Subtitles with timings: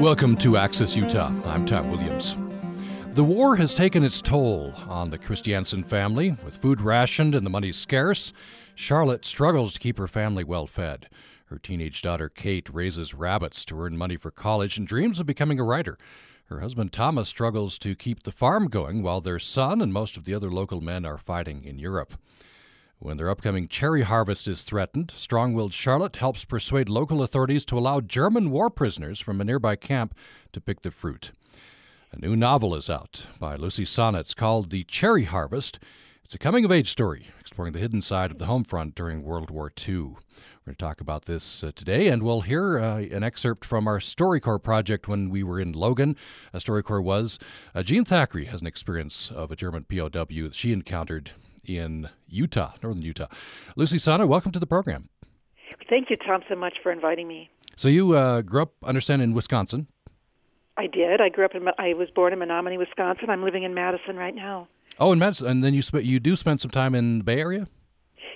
[0.00, 1.30] Welcome to Access Utah.
[1.44, 2.34] I'm Tom Williams.
[3.12, 6.38] The war has taken its toll on the Christiansen family.
[6.42, 8.32] With food rationed and the money scarce,
[8.74, 11.10] Charlotte struggles to keep her family well fed.
[11.48, 15.60] Her teenage daughter Kate raises rabbits to earn money for college and dreams of becoming
[15.60, 15.98] a writer.
[16.46, 20.24] Her husband Thomas struggles to keep the farm going while their son and most of
[20.24, 22.14] the other local men are fighting in Europe.
[23.02, 27.78] When their upcoming cherry harvest is threatened, strong willed Charlotte helps persuade local authorities to
[27.78, 30.14] allow German war prisoners from a nearby camp
[30.52, 31.32] to pick the fruit.
[32.12, 35.78] A new novel is out by Lucy Sonnets called The Cherry Harvest.
[36.22, 39.22] It's a coming of age story exploring the hidden side of the home front during
[39.22, 39.94] World War II.
[39.96, 40.12] We're
[40.66, 43.98] going to talk about this uh, today, and we'll hear uh, an excerpt from our
[43.98, 46.16] StoryCorps project when we were in Logan.
[46.52, 47.38] A StoryCorps was
[47.74, 51.30] uh, Jean Thackeray has an experience of a German POW that she encountered
[51.78, 53.28] in Utah, northern Utah.
[53.76, 55.08] Lucy Sanna, welcome to the program.
[55.88, 57.50] Thank you, Tom, so much for inviting me.
[57.76, 59.86] So you uh, grew up, understand, in Wisconsin.
[60.76, 61.20] I did.
[61.20, 61.66] I grew up in.
[61.78, 63.28] I was born in Menominee, Wisconsin.
[63.28, 64.68] I'm living in Madison right now.
[64.98, 67.40] Oh, in Madison, and then you sp- you do spend some time in the Bay
[67.40, 67.66] Area.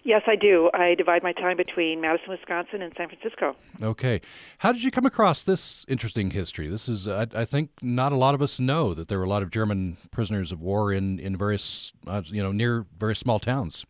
[0.07, 0.71] Yes, I do.
[0.75, 3.57] I divide my time between Madison, Wisconsin, and San Francisco.
[3.81, 4.21] Okay.
[4.59, 6.69] How did you come across this interesting history?
[6.69, 9.29] This is, I, I think, not a lot of us know that there were a
[9.29, 13.39] lot of German prisoners of war in in various, uh, you know, near very small
[13.39, 13.87] towns.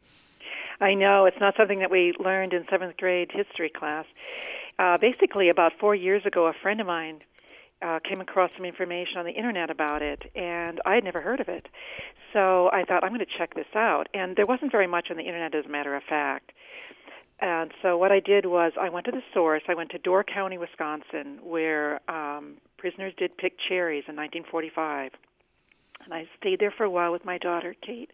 [0.80, 4.06] I know it's not something that we learned in seventh grade history class.
[4.78, 7.22] Uh, basically, about four years ago, a friend of mine
[7.84, 11.40] uh, came across some information on the internet about it, and I had never heard
[11.40, 11.66] of it.
[12.32, 14.08] So I thought, I'm going to check this out.
[14.14, 16.52] And there wasn't very much on the internet, as a matter of fact.
[17.40, 19.62] And so what I did was I went to the source.
[19.68, 25.12] I went to Door County, Wisconsin, where um, prisoners did pick cherries in 1945.
[26.04, 28.10] And I stayed there for a while with my daughter, Kate,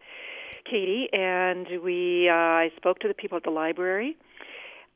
[0.69, 4.17] Katie, and we uh, I spoke to the people at the library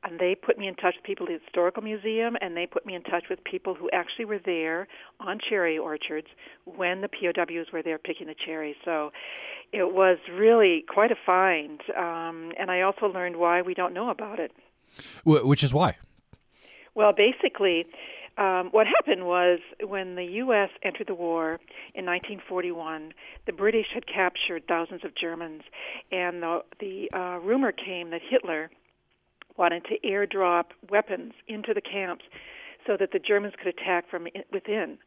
[0.05, 2.85] and they put me in touch with people at the historical museum and they put
[2.85, 4.87] me in touch with people who actually were there
[5.19, 6.27] on cherry orchards
[6.65, 8.75] when the POWs were there picking the cherries.
[8.85, 9.11] So
[9.73, 14.09] it was really quite a find, um, and I also learned why we don't know
[14.09, 14.51] about it.
[15.25, 15.97] Which is why?
[16.94, 17.85] Well, basically,
[18.38, 20.69] um, what happened was when the U.S.
[20.83, 21.59] entered the war
[21.94, 23.11] in 1941,
[23.45, 25.63] the British had captured thousands of Germans,
[26.11, 28.69] and the, the uh, rumor came that Hitler
[29.57, 32.25] wanted to airdrop weapons into the camps
[32.85, 34.97] so that the Germans could attack from within.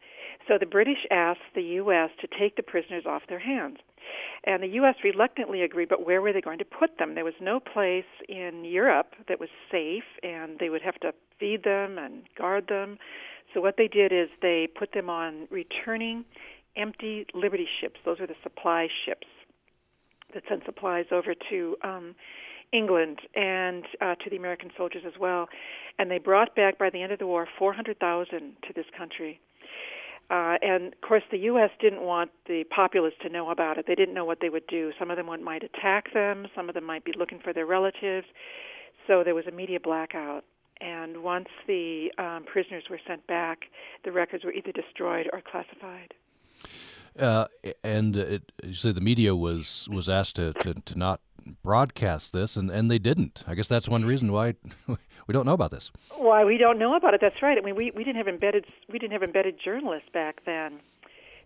[0.47, 2.11] So the British asked the U.S.
[2.21, 3.79] to take the prisoners off their hands.
[4.45, 4.95] And the U.S.
[5.05, 7.15] reluctantly agreed, but where were they going to put them?
[7.15, 11.65] There was no place in Europe that was safe, and they would have to feed
[11.65, 12.99] them and guard them.
[13.53, 16.25] So what they did is they put them on returning
[16.77, 17.97] empty Liberty ships.
[18.05, 19.27] Those are the supply ships
[20.35, 22.15] that send supplies over to um,
[22.73, 25.49] England and uh, to the American soldiers as well.
[25.99, 28.31] And they brought back, by the end of the war, 400,000
[28.67, 29.41] to this country.
[30.31, 31.71] Uh, and of course, the U.S.
[31.81, 33.87] didn't want the populace to know about it.
[33.87, 34.93] They didn't know what they would do.
[34.99, 36.47] Some of them might attack them.
[36.55, 38.27] Some of them might be looking for their relatives.
[39.07, 40.45] So there was a media blackout.
[40.81, 43.63] And once the um, prisoners were sent back,
[44.05, 46.15] the records were either destroyed or classified.
[47.19, 47.47] Uh,
[47.83, 51.21] and it, you say the media was was asked to, to, to not
[51.63, 53.45] broadcast this, and, and they didn't.
[53.47, 54.55] I guess that's one reason why
[54.87, 55.91] we don't know about this.
[56.17, 57.21] Why we don't know about it?
[57.21, 57.59] That's right.
[57.59, 60.81] I mean, we, we didn't have embedded we didn't have embedded journalists back then.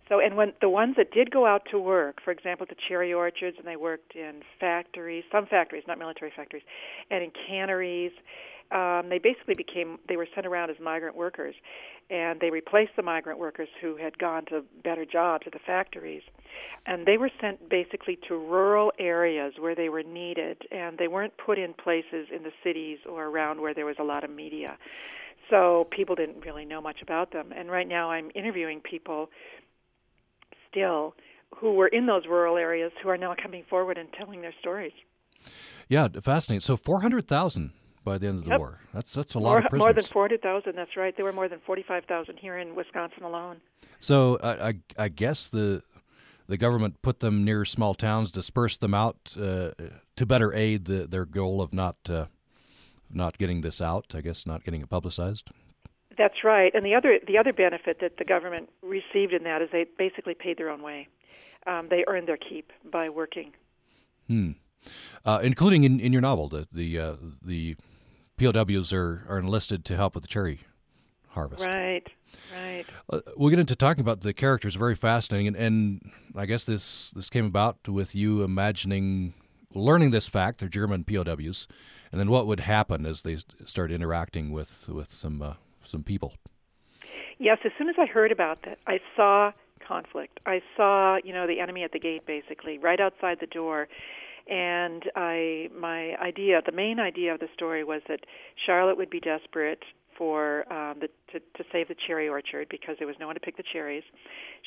[0.08, 3.12] So, and when the ones that did go out to work, for example, the cherry
[3.12, 6.64] orchards, and they worked in factories, some factories, not military factories,
[7.10, 8.12] and in canneries,
[8.70, 11.54] um, they basically became they were sent around as migrant workers,
[12.10, 16.22] and they replaced the migrant workers who had gone to better jobs at the factories,
[16.86, 21.34] and they were sent basically to rural areas where they were needed, and they weren't
[21.44, 24.76] put in places in the cities or around where there was a lot of media.
[25.50, 27.52] So people didn't really know much about them.
[27.54, 29.28] And right now, I'm interviewing people
[30.70, 31.14] still
[31.58, 34.92] who were in those rural areas who are now coming forward and telling their stories.
[35.88, 36.60] Yeah, fascinating.
[36.60, 37.72] So 400,000
[38.04, 38.58] by the end of the yep.
[38.58, 38.80] war.
[38.92, 39.84] That's that's a lot more, of prisoners.
[39.84, 41.15] More than 400,000, that's right.
[41.16, 43.60] There were more than 45,000 here in Wisconsin alone.
[44.00, 45.82] So I, I, I, guess the
[46.48, 49.71] the government put them near small towns, dispersed them out uh,
[50.16, 52.27] to better aid the, their goal of not uh,
[53.10, 54.15] not getting this out.
[54.15, 55.50] I guess not getting it publicized.
[56.18, 56.74] That's right.
[56.74, 60.34] And the other the other benefit that the government received in that is they basically
[60.34, 61.09] paid their own way.
[61.66, 63.53] Um, they earned their keep by working.
[64.27, 64.53] Hmm.
[65.24, 67.77] Uh, including in, in your novel, the the uh, the
[68.42, 70.60] POWs are, are enlisted to help with the cherry
[71.28, 71.65] harvest.
[71.65, 72.06] Right,
[72.54, 72.84] right.
[73.10, 74.74] Uh, we'll get into talking about the characters.
[74.74, 79.34] Very fascinating, and, and I guess this this came about with you imagining
[79.74, 80.60] learning this fact.
[80.60, 81.68] They're German POWs,
[82.10, 86.34] and then what would happen as they start interacting with with some uh, some people.
[87.39, 89.53] Yes, as soon as I heard about that, I saw
[89.86, 90.39] conflict.
[90.47, 93.89] I saw, you know, the enemy at the gate basically, right outside the door.
[94.48, 98.21] And I my idea, the main idea of the story was that
[98.66, 99.83] Charlotte would be desperate
[100.16, 103.41] for um, the, to, to save the cherry orchard because there was no one to
[103.41, 104.04] pick the cherries.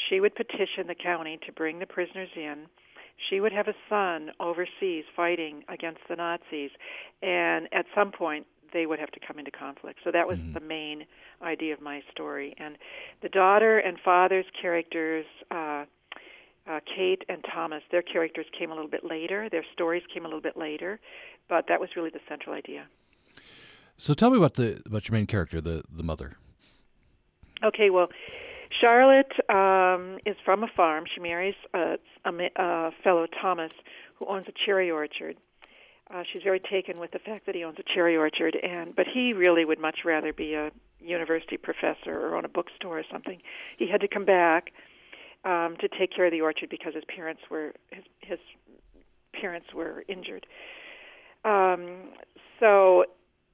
[0.10, 2.66] She would petition the county to bring the prisoners in.
[3.30, 6.72] She would have a son overseas fighting against the Nazis,
[7.22, 10.00] and at some point they would have to come into conflict.
[10.04, 10.54] So that was mm-hmm.
[10.54, 11.06] the main
[11.42, 12.54] idea of my story.
[12.58, 12.78] And
[13.22, 15.86] the daughter and father's characters, uh,
[16.70, 19.50] uh, Kate and Thomas, their characters came a little bit later.
[19.50, 21.00] Their stories came a little bit later,
[21.48, 22.88] but that was really the central idea.
[23.98, 26.38] So tell me about the about your main character, the the mother.
[27.64, 28.10] Okay, well,
[28.82, 31.06] Charlotte um, is from a farm.
[31.14, 33.72] She marries a, a, a fellow Thomas
[34.16, 35.38] who owns a cherry orchard.
[36.14, 39.06] Uh, she's very taken with the fact that he owns a cherry orchard, and but
[39.12, 43.42] he really would much rather be a university professor or own a bookstore or something.
[43.78, 44.72] He had to come back
[45.46, 48.40] um, to take care of the orchard because his parents were his his
[49.40, 50.46] parents were injured.
[51.44, 52.10] Um,
[52.60, 53.06] so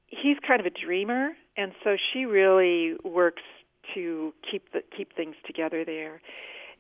[0.08, 3.42] he's kind of a dreamer, and so she really works
[3.94, 6.22] to keep the keep things together there.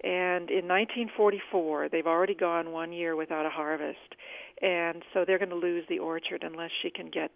[0.03, 4.15] And in 1944, they've already gone one year without a harvest,
[4.61, 7.31] and so they're going to lose the orchard unless she can get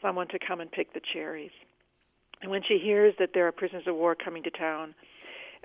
[0.00, 1.50] someone to come and pick the cherries.
[2.40, 4.94] And when she hears that there are prisoners of war coming to town,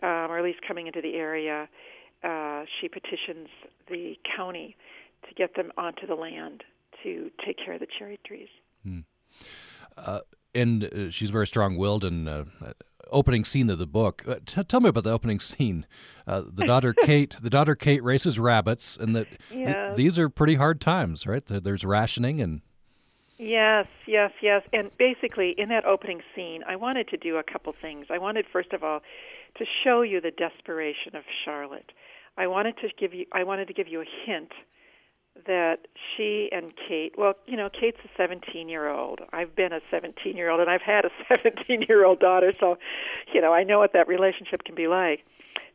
[0.04, 1.68] um, or at least coming into the area,
[2.24, 3.48] uh, she petitions
[3.90, 4.76] the county
[5.28, 6.64] to get them onto the land
[7.04, 8.50] to take care of the cherry trees.
[8.84, 9.00] Hmm.
[9.98, 10.20] Uh,
[10.54, 12.44] and uh, she's very strong-willed and uh,
[13.12, 14.24] opening scene of the book.
[14.28, 15.86] Uh, t- tell me about the opening scene.
[16.28, 19.74] Uh, the daughter Kate, the daughter Kate races rabbits, and that yes.
[19.74, 21.44] th- these are pretty hard times, right?
[21.46, 22.62] There's rationing and.
[23.44, 24.62] Yes, yes, yes.
[24.72, 28.06] And basically, in that opening scene, I wanted to do a couple things.
[28.10, 29.02] I wanted, first of all,
[29.58, 31.92] to show you the desperation of Charlotte.
[32.38, 34.54] I wanted to give you, I wanted to give you a hint
[35.46, 35.80] that
[36.16, 39.20] she and Kate, well, you know, Kate's a 17 year old.
[39.34, 42.78] I've been a 17 year old and I've had a 17 year old daughter, so,
[43.34, 45.20] you know, I know what that relationship can be like.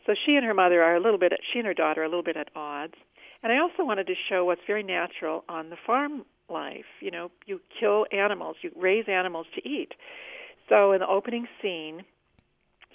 [0.06, 2.09] So she and her mother are a little bit, she and her daughter are a
[2.09, 2.94] little bit at odds.
[3.43, 6.86] And I also wanted to show what's very natural on the farm life.
[7.00, 9.92] You know, you kill animals, you raise animals to eat.
[10.68, 12.04] So in the opening scene,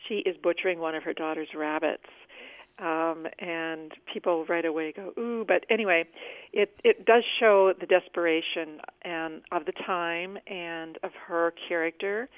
[0.08, 2.08] she is butchering one of her daughter's rabbits
[2.80, 5.46] um, and people right away go ooh.
[5.48, 6.06] But anyway,
[6.52, 12.30] it it does show the desperation and of the time and of her character,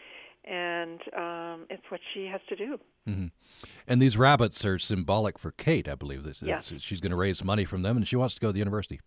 [0.43, 2.79] and um, it's what she has to do.
[3.07, 3.27] Mm-hmm.
[3.87, 6.23] And these rabbits are symbolic for Kate, I believe.
[6.23, 6.73] This, yes.
[6.79, 8.99] she's going to raise money from them, and she wants to go to the university.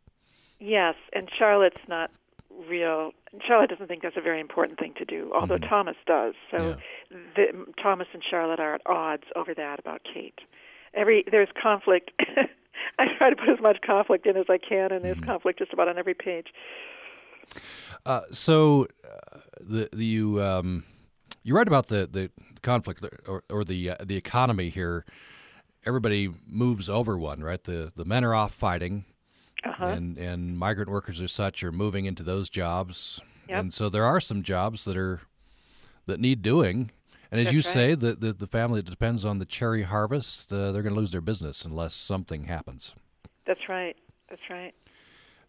[0.60, 2.10] Yes, and Charlotte's not
[2.68, 3.12] real.
[3.46, 5.68] Charlotte doesn't think that's a very important thing to do, although mm-hmm.
[5.68, 6.34] Thomas does.
[6.50, 6.76] So
[7.10, 7.18] yeah.
[7.36, 10.40] the, Thomas and Charlotte are at odds over that about Kate
[10.94, 12.10] every there's conflict.
[12.98, 15.26] I try to put as much conflict in as I can, and there's mm-hmm.
[15.26, 16.46] conflict just about on every page.
[18.06, 20.84] Uh, so, uh, the, the you um,
[21.42, 22.30] you write about the, the
[22.62, 25.04] conflict or, or the uh, the economy here.
[25.86, 27.62] Everybody moves over one, right?
[27.62, 29.04] The the men are off fighting,
[29.64, 29.86] uh-huh.
[29.86, 33.60] and and migrant workers or such are moving into those jobs, yep.
[33.60, 35.20] and so there are some jobs that are
[36.06, 36.90] that need doing,
[37.30, 37.64] and as That's you right.
[37.64, 41.00] say, the, the, the family that depends on the cherry harvest, uh, they're going to
[41.00, 42.94] lose their business unless something happens.
[43.46, 43.96] That's right.
[44.30, 44.74] That's right.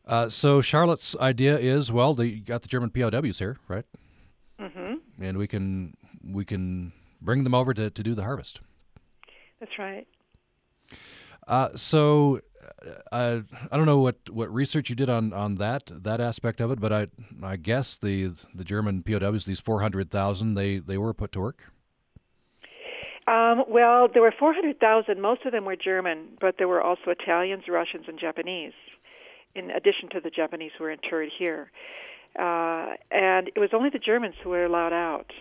[0.06, 3.86] Uh, so Charlotte's idea is, well, they got the German POWs here, right?
[4.60, 5.24] Mm-hmm.
[5.24, 8.60] And we can we can bring them over to, to do the harvest.
[9.60, 10.08] That's right.
[11.48, 12.42] Uh, so
[13.12, 16.72] I I don't know what, what research you did on, on that that aspect of
[16.72, 17.08] it, but I
[17.44, 21.40] I guess the the German POWs, these four hundred thousand, they they were put to
[21.40, 21.72] work.
[23.28, 25.22] Um, well, there were four hundred thousand.
[25.22, 28.74] Most of them were German, but there were also Italians, Russians, and Japanese,
[29.56, 31.72] in addition to the Japanese who were interred here.
[32.38, 35.32] Uh, and it was only the Germans who were allowed out,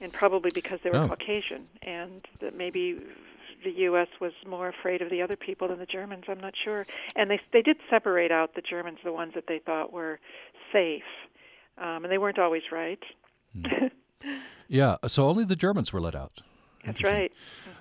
[0.00, 1.08] and probably because they were oh.
[1.08, 2.98] Caucasian, and that maybe
[3.64, 4.08] the U.S.
[4.20, 6.24] was more afraid of the other people than the Germans.
[6.28, 6.86] I'm not sure,
[7.16, 10.18] and they they did separate out the Germans, the ones that they thought were
[10.72, 11.02] safe,
[11.78, 13.02] um, and they weren't always right.
[13.56, 13.90] Mm.
[14.68, 16.42] yeah, so only the Germans were let out.
[16.84, 17.32] That's right.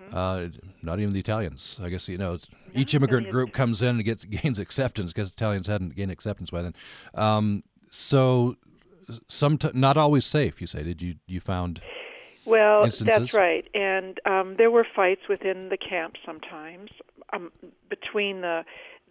[0.09, 0.15] Mm-hmm.
[0.15, 1.77] Uh, not even the Italians.
[1.81, 2.37] I guess you know
[2.73, 6.61] each immigrant group comes in and gets gains acceptance because Italians hadn't gained acceptance by
[6.61, 6.73] then.
[7.13, 8.55] Um, so
[9.27, 10.59] some t- not always safe.
[10.61, 10.83] You say?
[10.83, 11.81] Did you you found?
[12.47, 13.15] Well, instances?
[13.15, 16.89] that's right, and um, there were fights within the camp sometimes
[17.33, 17.51] um,
[17.89, 18.63] between the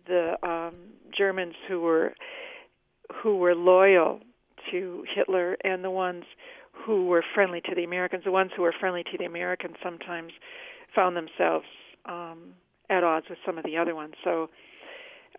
[0.06, 0.74] the um,
[1.16, 2.14] Germans who were
[3.22, 4.20] who were loyal
[4.70, 6.24] to Hitler and the ones
[6.72, 8.24] who were friendly to the Americans.
[8.24, 10.32] The ones who were friendly to the Americans sometimes
[10.94, 11.66] found themselves
[12.06, 12.54] um,
[12.90, 14.14] at odds with some of the other ones.
[14.24, 14.48] So,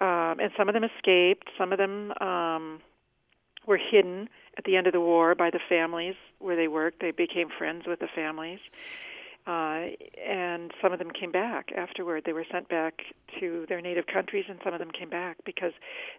[0.01, 1.49] um, and some of them escaped.
[1.57, 2.79] Some of them um,
[3.67, 7.01] were hidden at the end of the war by the families where they worked.
[7.01, 8.59] They became friends with the families.
[9.45, 9.91] Uh,
[10.27, 12.23] and some of them came back afterward.
[12.25, 12.95] They were sent back
[13.39, 15.71] to their native countries, and some of them came back because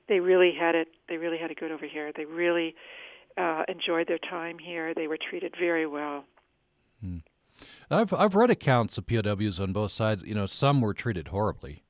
[0.08, 0.88] they really had it.
[1.08, 2.10] They really had it good over here.
[2.16, 2.74] They really
[3.36, 4.94] uh, enjoyed their time here.
[4.94, 6.24] They were treated very well.
[7.02, 7.18] Hmm.
[7.90, 10.22] I've I've read accounts of POWs on both sides.
[10.24, 11.82] You know, some were treated horribly,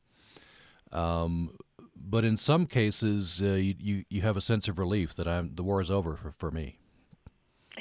[0.91, 1.57] um,
[2.01, 5.55] but in some cases, uh, you, you, you have a sense of relief that I'm
[5.55, 6.79] the war is over for, for me.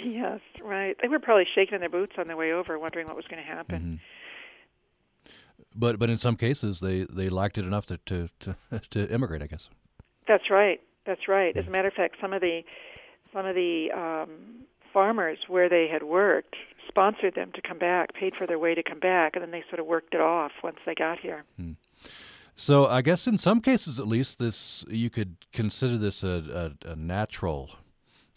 [0.03, 0.95] Yes, right.
[1.01, 3.41] They were probably shaking in their boots on their way over, wondering what was going
[3.41, 3.99] to happen.
[5.25, 5.31] Mm-hmm.
[5.75, 8.55] But but in some cases, they, they liked it enough to, to, to,
[8.91, 9.41] to immigrate.
[9.41, 9.69] I guess.
[10.27, 10.81] That's right.
[11.05, 11.55] That's right.
[11.55, 12.61] As a matter of fact, some of the
[13.33, 16.55] some of the um, farmers where they had worked
[16.87, 19.63] sponsored them to come back, paid for their way to come back, and then they
[19.69, 21.43] sort of worked it off once they got here.
[21.57, 21.73] Hmm.
[22.59, 26.91] So I guess in some cases, at least, this you could consider this a, a,
[26.91, 27.69] a natural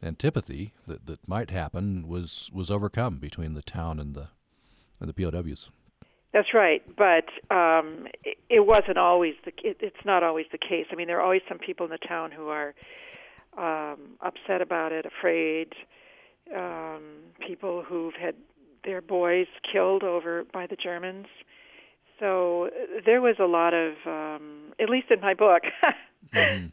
[0.03, 4.29] antipathy that, that might happen was was overcome between the town and the
[5.01, 5.71] and the POWs.
[6.33, 9.53] That's right, but um, it, it wasn't always the.
[9.65, 10.85] It, it's not always the case.
[10.93, 12.75] I mean, there are always some people in the town who are
[13.57, 15.73] um, upset about it, afraid.
[16.55, 17.03] Um,
[17.47, 18.35] people who've had
[18.85, 21.27] their boys killed over by the Germans.
[22.21, 25.63] So uh, there was a lot of, um, at least in my book,
[26.35, 26.67] mm-hmm.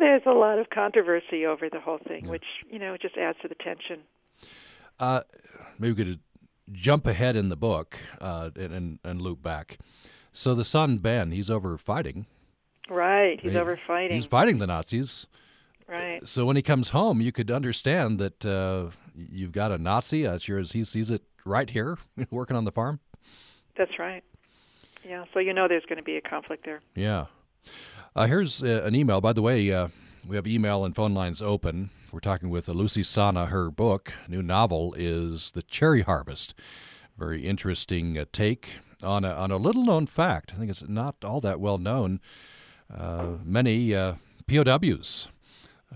[0.00, 2.30] there's a lot of controversy over the whole thing, yeah.
[2.32, 4.00] which you know just adds to the tension.
[4.98, 5.20] Uh,
[5.78, 6.20] maybe we could
[6.72, 9.78] jump ahead in the book uh, and, and, and loop back.
[10.32, 12.26] So the son Ben, he's over fighting.
[12.90, 14.16] Right, he's he, over fighting.
[14.16, 15.26] He's fighting the Nazis.
[15.86, 16.26] Right.
[16.28, 20.42] So when he comes home, you could understand that uh, you've got a Nazi, as
[20.42, 21.98] sure as he sees it, right here,
[22.30, 23.00] working on the farm.
[23.76, 24.22] That's right.
[25.04, 25.24] Yeah.
[25.32, 26.80] So you know there's going to be a conflict there.
[26.94, 27.26] Yeah.
[28.16, 29.20] Uh, here's uh, an email.
[29.20, 29.88] By the way, uh,
[30.26, 31.90] we have email and phone lines open.
[32.12, 33.46] We're talking with Lucy Sanna.
[33.46, 36.54] Her book, new novel, is The Cherry Harvest.
[37.18, 40.52] Very interesting uh, take on a, on a little known fact.
[40.54, 42.20] I think it's not all that well known.
[42.92, 43.92] Uh, many
[44.46, 45.28] POWs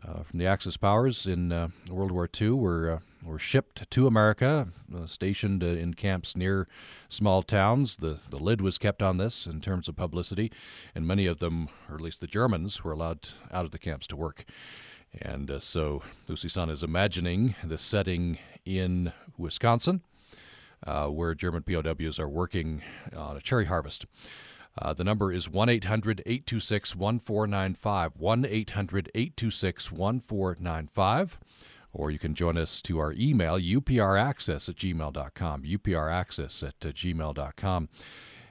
[0.03, 1.49] uh, from the Axis powers in
[1.91, 6.69] World War II were were shipped to America, uh, stationed uh, in camps near
[7.09, 7.97] small towns.
[7.97, 10.51] The the lid was kept on this in terms of publicity,
[10.95, 14.07] and many of them, or at least the Germans, were allowed out of the camps
[14.09, 14.45] to work.
[15.21, 20.03] And uh, so Lucy Sanna is imagining the setting in Wisconsin,
[20.85, 22.83] where German POWs are working
[23.15, 24.07] on a cherry harvest.
[24.79, 28.13] Uh, the number is 1 800 826 1495.
[28.17, 31.39] 1 800 826 1495.
[31.93, 35.63] Or you can join us to our email, upraccess at gmail.com.
[35.63, 37.89] upraccess at uh, gmail.com.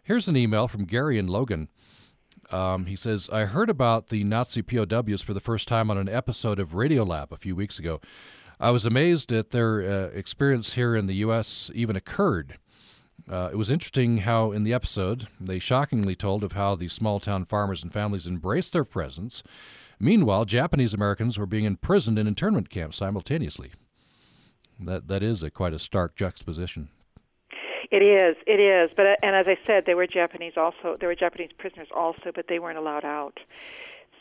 [0.03, 1.69] Here's an email from Gary and Logan.
[2.51, 6.09] Um, he says, I heard about the Nazi POWs for the first time on an
[6.09, 8.01] episode of Radiolab a few weeks ago.
[8.59, 11.71] I was amazed that their uh, experience here in the U.S.
[11.73, 12.59] even occurred.
[13.29, 17.19] Uh, it was interesting how, in the episode, they shockingly told of how the small
[17.19, 19.43] town farmers and families embraced their presence.
[20.01, 23.71] Meanwhile, Japanese Americans were being imprisoned in internment camps simultaneously.
[24.79, 26.89] That that is a quite a stark juxtaposition.
[27.91, 28.89] It is, it is.
[28.95, 30.97] But uh, and as I said, there were Japanese also.
[30.99, 33.39] There were Japanese prisoners also, but they weren't allowed out.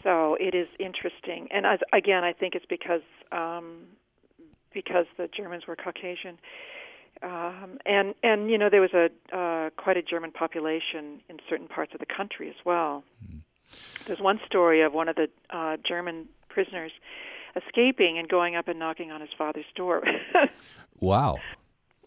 [0.02, 1.48] So it is interesting.
[1.50, 3.86] And as, again, I think it's because um,
[4.74, 6.38] because the Germans were Caucasian
[7.22, 11.68] um, and and you know there was a uh, quite a German population in certain
[11.68, 13.04] parts of the country as well.
[13.24, 13.40] Mm.
[14.06, 16.92] There's one story of one of the uh, German prisoners
[17.56, 20.02] escaping and going up and knocking on his father's door.
[21.00, 21.38] wow.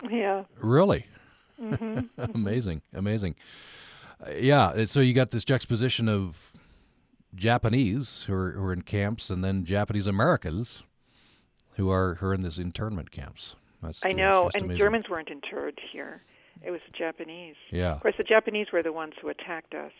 [0.09, 0.43] Yeah.
[0.59, 1.05] Really.
[1.61, 2.31] Mm-hmm.
[2.33, 3.35] amazing, amazing.
[4.19, 4.85] Uh, yeah.
[4.85, 6.51] So you got this juxtaposition of
[7.35, 10.81] Japanese who are, who are in camps, and then Japanese Americans
[11.75, 13.55] who are who are in these internment camps.
[13.81, 14.79] That's, I know, and amazing.
[14.79, 16.21] Germans weren't interred here.
[16.61, 17.55] It was the Japanese.
[17.71, 17.93] Yeah.
[17.93, 19.91] Of course, the Japanese were the ones who attacked us.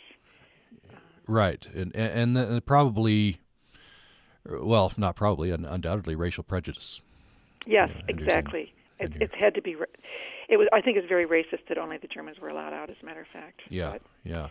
[1.27, 3.39] Right, and and, and probably,
[4.50, 7.01] well, not probably, undoubtedly, racial prejudice.
[7.65, 8.74] Yes, uh, exactly.
[9.00, 9.75] It, it's had to be.
[10.50, 10.68] It was.
[10.74, 12.89] I think it's very racist that only the Germans were allowed out.
[12.89, 13.62] As a matter of fact.
[13.70, 13.92] Yeah.
[13.92, 14.50] But yeah.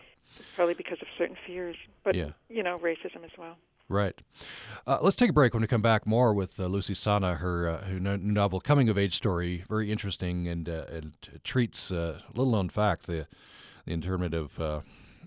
[0.55, 2.29] Probably because of certain fears, but yeah.
[2.49, 3.55] you know, racism as well.
[3.87, 4.19] Right.
[4.87, 5.53] Uh, let's take a break.
[5.53, 8.89] When we come back, more with uh, Lucy Sanna, her, uh, her new novel, coming
[8.89, 13.27] of age story, very interesting, and uh, it treats uh, a little known fact the
[13.85, 14.83] the internment of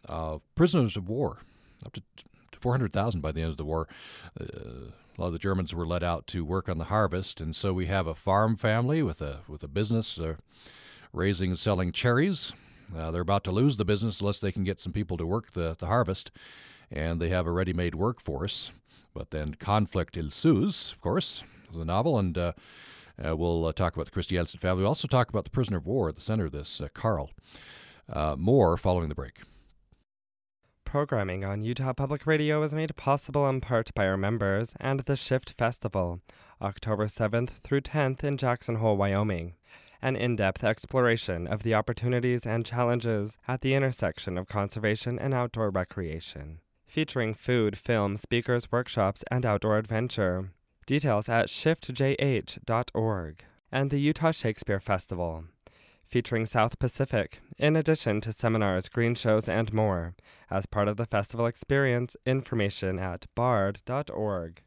[0.09, 1.39] uh, prisoners of war,
[1.85, 2.03] up to
[2.59, 3.89] 400,000 by the end of the war.
[4.39, 7.73] A lot of the Germans were let out to work on the harvest, and so
[7.73, 10.35] we have a farm family with a with a business uh,
[11.13, 12.53] raising and selling cherries.
[12.95, 15.53] Uh, they're about to lose the business unless they can get some people to work
[15.53, 16.31] the, the harvest,
[16.91, 18.71] and they have a ready-made workforce.
[19.15, 22.53] But then conflict ensues, of course, is the novel, and uh,
[23.25, 24.83] uh, we'll uh, talk about the Christiansen family.
[24.83, 27.31] We'll also talk about the prisoner of war at the center of this, uh, Carl.
[28.13, 29.41] Uh, more following the break.
[30.97, 35.15] Programming on Utah Public Radio is made possible in part by our members and the
[35.15, 36.23] Shift Festival,
[36.63, 39.57] October 7th through 10th in Jackson Hole, Wyoming.
[40.01, 45.35] An in depth exploration of the opportunities and challenges at the intersection of conservation and
[45.35, 46.61] outdoor recreation.
[46.87, 50.49] Featuring food, film, speakers, workshops, and outdoor adventure.
[50.87, 53.45] Details at shiftjh.org.
[53.71, 55.45] And the Utah Shakespeare Festival,
[56.09, 60.15] featuring South Pacific, in addition to seminars, green shows, and more,
[60.51, 62.17] as part of the festival experience.
[62.27, 64.63] Information at bard.org.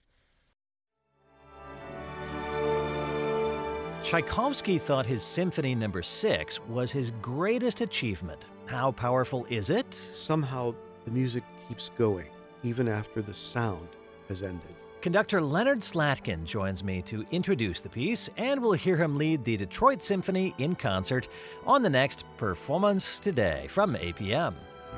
[4.04, 6.04] Tchaikovsky thought his Symphony Number no.
[6.04, 8.46] 6 was his greatest achievement.
[8.66, 9.94] How powerful is it?
[9.94, 10.74] Somehow
[11.06, 12.30] the music keeps going,
[12.64, 13.90] even after the sound
[14.30, 14.79] has ended.
[15.02, 19.56] Conductor Leonard Slatkin joins me to introduce the piece, and we'll hear him lead the
[19.56, 21.30] Detroit Symphony in concert
[21.66, 24.56] on the next Performance Today from 8 p.m.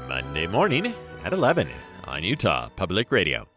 [0.07, 1.69] Monday morning at 11
[2.05, 3.47] on Utah Public Radio.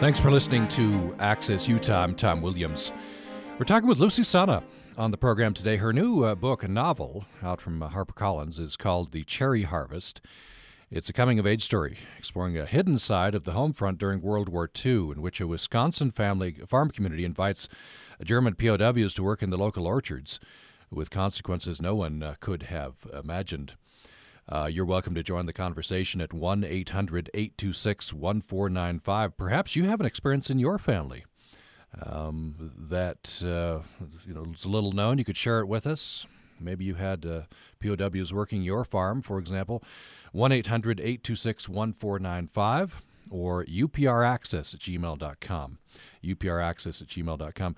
[0.00, 2.02] Thanks for listening to Access Utah.
[2.02, 2.92] I'm Tom Williams.
[3.58, 4.64] We're talking with Lucy Sanna
[4.96, 5.76] on the program today.
[5.76, 10.22] Her new uh, book, a novel out from uh, HarperCollins, is called The Cherry Harvest.
[10.94, 14.20] It's a coming of age story exploring a hidden side of the home front during
[14.20, 17.66] World War II, in which a Wisconsin family farm community invites
[18.22, 20.38] German POWs to work in the local orchards
[20.90, 23.72] with consequences no one uh, could have imagined.
[24.46, 29.34] Uh, you're welcome to join the conversation at 1 800 826 1495.
[29.38, 31.24] Perhaps you have an experience in your family
[32.02, 33.80] um, that uh,
[34.26, 35.16] you know is a little known.
[35.16, 36.26] You could share it with us.
[36.62, 37.42] Maybe you had uh,
[37.80, 39.82] POWs working your farm, for example.
[40.32, 45.78] 1 800 826 1495 or upraccess at gmail.com.
[46.24, 47.76] upraccess at gmail.com.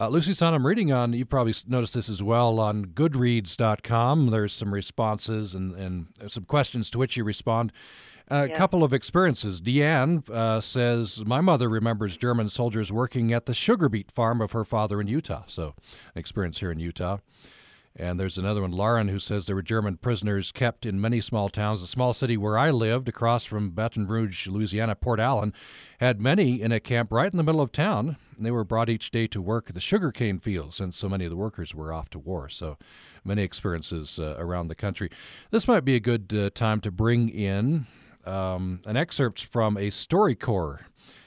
[0.00, 4.30] Uh, Lucy Sanna, I'm reading on, you probably noticed this as well, on goodreads.com.
[4.30, 7.72] There's some responses and, and some questions to which you respond.
[8.28, 8.56] A yeah.
[8.56, 9.60] couple of experiences.
[9.60, 14.52] Deanne uh, says, My mother remembers German soldiers working at the sugar beet farm of
[14.52, 15.42] her father in Utah.
[15.48, 15.74] So,
[16.14, 17.18] an experience here in Utah.
[17.96, 21.48] And there's another one, Lauren, who says there were German prisoners kept in many small
[21.48, 21.80] towns.
[21.80, 25.52] The small city where I lived, across from Baton Rouge, Louisiana, Port Allen,
[25.98, 28.16] had many in a camp right in the middle of town.
[28.38, 31.36] They were brought each day to work the sugarcane fields, since so many of the
[31.36, 32.48] workers were off to war.
[32.48, 32.78] So
[33.24, 35.10] many experiences uh, around the country.
[35.50, 37.86] This might be a good uh, time to bring in
[38.24, 40.84] um, an excerpt from a StoryCorps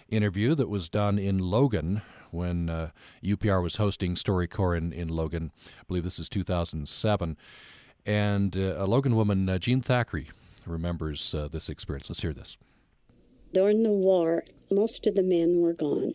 [0.09, 2.01] interview that was done in Logan
[2.33, 2.89] when uh,
[3.23, 5.51] UPR was hosting StoryCorps in, in Logan.
[5.65, 7.37] I believe this is 2007.
[8.05, 10.29] And uh, a Logan woman, uh, Jean Thackeray,
[10.65, 12.09] remembers uh, this experience.
[12.09, 12.57] Let's hear this.
[13.53, 16.13] During the war, most of the men were gone.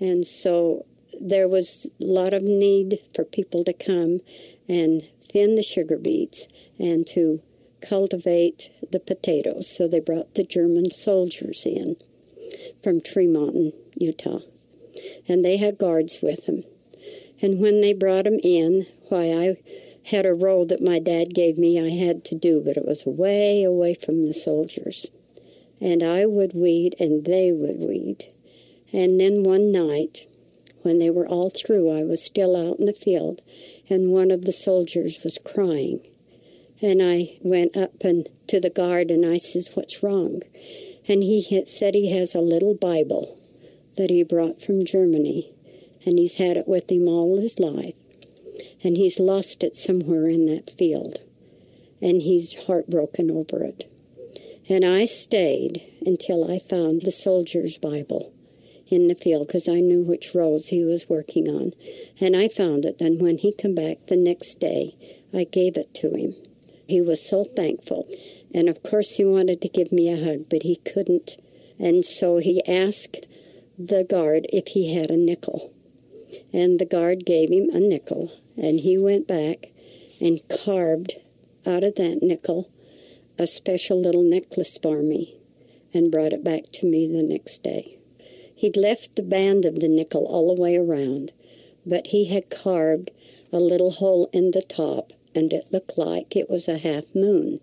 [0.00, 0.86] And so
[1.20, 4.20] there was a lot of need for people to come
[4.68, 7.42] and thin the sugar beets and to
[7.86, 9.68] cultivate the potatoes.
[9.68, 11.96] So they brought the German soldiers in
[12.82, 14.40] from Tremont, Utah
[15.28, 16.64] and they had guards with them.
[17.40, 19.56] And when they brought them in, why, I
[20.10, 23.04] had a role that my dad gave me I had to do, but it was
[23.04, 25.06] way away from the soldiers.
[25.80, 28.24] And I would weed, and they would weed.
[28.92, 30.26] And then one night,
[30.82, 33.42] when they were all through, I was still out in the field,
[33.90, 36.00] and one of the soldiers was crying.
[36.80, 40.42] And I went up and to the guard, and I says, "What's wrong?"
[41.08, 43.36] And he said he has a little Bible
[43.96, 45.52] that he brought from Germany,
[46.04, 47.94] and he's had it with him all his life.
[48.82, 51.18] And he's lost it somewhere in that field,
[52.00, 53.90] and he's heartbroken over it.
[54.68, 58.32] And I stayed until I found the soldier's Bible
[58.88, 61.72] in the field because I knew which rows he was working on.
[62.20, 64.96] And I found it, and when he come back the next day,
[65.32, 66.34] I gave it to him.
[66.88, 68.08] He was so thankful.
[68.54, 71.36] And of course, he wanted to give me a hug, but he couldn't.
[71.78, 73.26] And so he asked
[73.78, 75.72] the guard if he had a nickel.
[76.52, 79.68] And the guard gave him a nickel, and he went back
[80.20, 81.14] and carved
[81.66, 82.70] out of that nickel
[83.38, 85.36] a special little necklace for me
[85.92, 87.98] and brought it back to me the next day.
[88.54, 91.32] He'd left the band of the nickel all the way around,
[91.84, 93.10] but he had carved
[93.52, 97.60] a little hole in the top, and it looked like it was a half moon.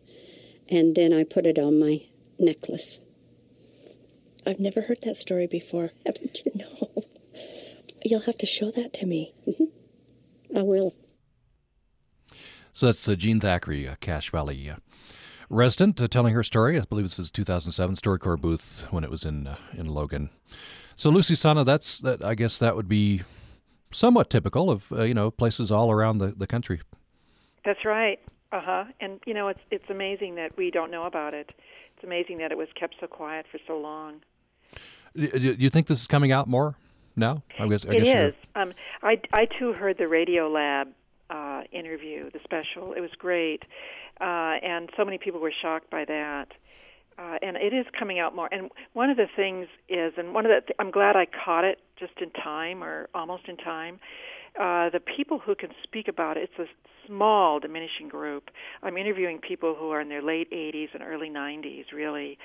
[0.70, 2.02] and then I put it on my
[2.40, 3.00] necklace.
[4.46, 5.92] I've never heard that story before.
[6.06, 6.52] Haven't you?
[6.56, 7.04] No.
[8.04, 9.34] You'll have to show that to me.
[10.56, 10.94] I will.
[12.74, 14.78] So that's uh, Jean Thackeray, uh, Cache Valley uh,
[15.50, 16.80] resident, uh, telling her story.
[16.80, 20.30] I believe this is 2007 StoryCorps booth when it was in uh, in Logan.
[20.96, 22.24] So Lucy Sanna, that's that.
[22.24, 23.22] I guess that would be
[23.92, 26.82] somewhat typical of uh, you know places all around the, the country.
[27.64, 28.20] That's right.
[28.52, 28.84] Uh huh.
[29.00, 31.52] And you know, it's it's amazing that we don't know about it.
[31.96, 34.22] It's amazing that it was kept so quiet for so long.
[35.16, 36.76] Do you think this is coming out more
[37.16, 37.44] now?
[37.60, 38.34] I guess I It guess is.
[38.56, 40.88] Um, I I too heard the Radio Lab
[41.30, 42.94] uh, interview, the special.
[42.94, 43.64] It was great,
[44.20, 46.48] uh, and so many people were shocked by that.
[47.18, 48.50] Uh, and it is coming out more.
[48.52, 51.64] And one of the things is, and one of the th- I'm glad I caught
[51.64, 54.00] it just in time or almost in time.
[54.60, 58.50] Uh, the people who can speak about it, it's a small diminishing group.
[58.82, 62.38] I'm interviewing people who are in their late 80s and early 90s, really.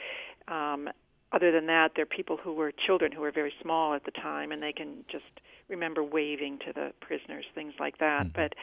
[0.49, 0.89] Um,
[1.33, 4.53] other than that, they're people who were children who were very small at the time,
[4.53, 5.25] and they can just
[5.69, 8.27] remember waving to the prisoners, things like that.
[8.33, 8.55] But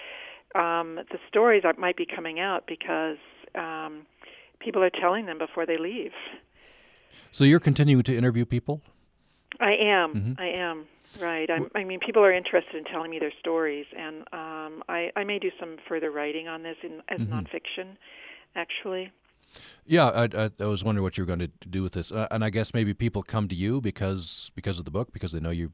[0.60, 3.18] um, the stories are, might be coming out because
[3.54, 4.06] um,
[4.60, 6.14] people are telling them before they leave.
[7.32, 8.82] So you're continuing to interview people.
[9.60, 10.14] I am.
[10.16, 10.40] Mhm.
[10.40, 10.88] I am.
[11.22, 11.50] Right.
[11.50, 15.24] I'm, I mean, people are interested in telling me their stories, and um, I, I
[15.24, 17.30] may do some further writing on this in, as Mhm.
[17.30, 17.96] nonfiction,
[18.56, 19.12] actually.
[19.86, 22.28] Yeah, I, I, I was wondering what you were going to do with this, uh,
[22.32, 25.40] and I guess maybe people come to you because because of the book, because they
[25.40, 25.72] know you.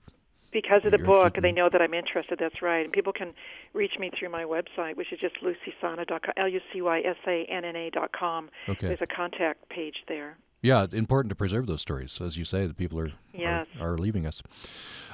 [0.52, 2.38] Because of the book, they know that I'm interested.
[2.38, 2.84] That's right.
[2.84, 3.34] And people can
[3.74, 8.50] reach me through my website, which is just lucysanna.com, L-U-C-Y-S-A-N-N-A dot com.
[8.68, 8.88] Okay.
[8.88, 10.38] There's a contact page there.
[10.62, 12.68] Yeah, important to preserve those stories, as you say.
[12.68, 13.66] The people are Yes.
[13.80, 14.44] are, are leaving us.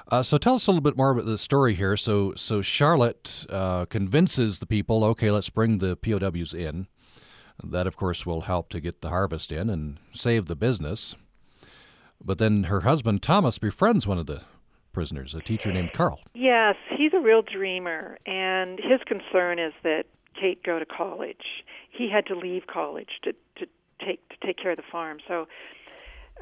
[0.09, 1.95] Uh, so tell us a little bit more about the story here.
[1.97, 6.87] So so Charlotte uh, convinces the people, okay, let's bring the POWs in.
[7.63, 11.15] That of course will help to get the harvest in and save the business.
[12.23, 14.43] But then her husband Thomas befriends one of the
[14.93, 16.19] prisoners, a teacher named Carl.
[16.33, 20.05] Yes, he's a real dreamer, and his concern is that
[20.39, 21.63] Kate go to college.
[21.89, 23.67] He had to leave college to to
[24.03, 25.19] take to take care of the farm.
[25.27, 25.47] So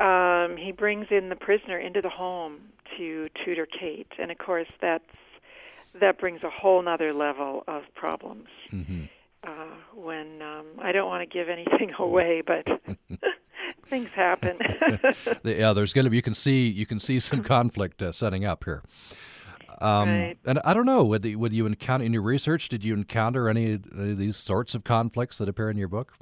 [0.04, 2.60] um, he brings in the prisoner into the home
[2.98, 5.04] to tutor Kate, and of course that's
[6.00, 8.48] that brings a whole nother level of problems.
[8.70, 9.06] hmm
[9.46, 12.66] Uh, when um, I don't want to give anything away, but
[13.90, 14.58] things happen.
[15.44, 16.18] yeah, there's going to be.
[16.18, 18.84] You can see you can see some conflict uh, setting up here.
[19.82, 20.38] Um, Right.
[20.46, 21.04] And I don't know.
[21.04, 22.70] Would, the, would you encounter in your research?
[22.70, 26.14] Did you encounter any, any of these sorts of conflicts that appear in your book?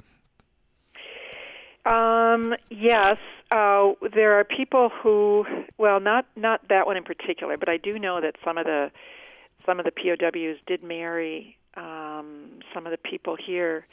[1.86, 3.16] Um, yes,
[3.52, 5.44] uh, there are people who,
[5.78, 8.90] well, not not that one in particular, but I do know that some of the
[9.66, 13.86] some of the POWs did marry um, some of the people here.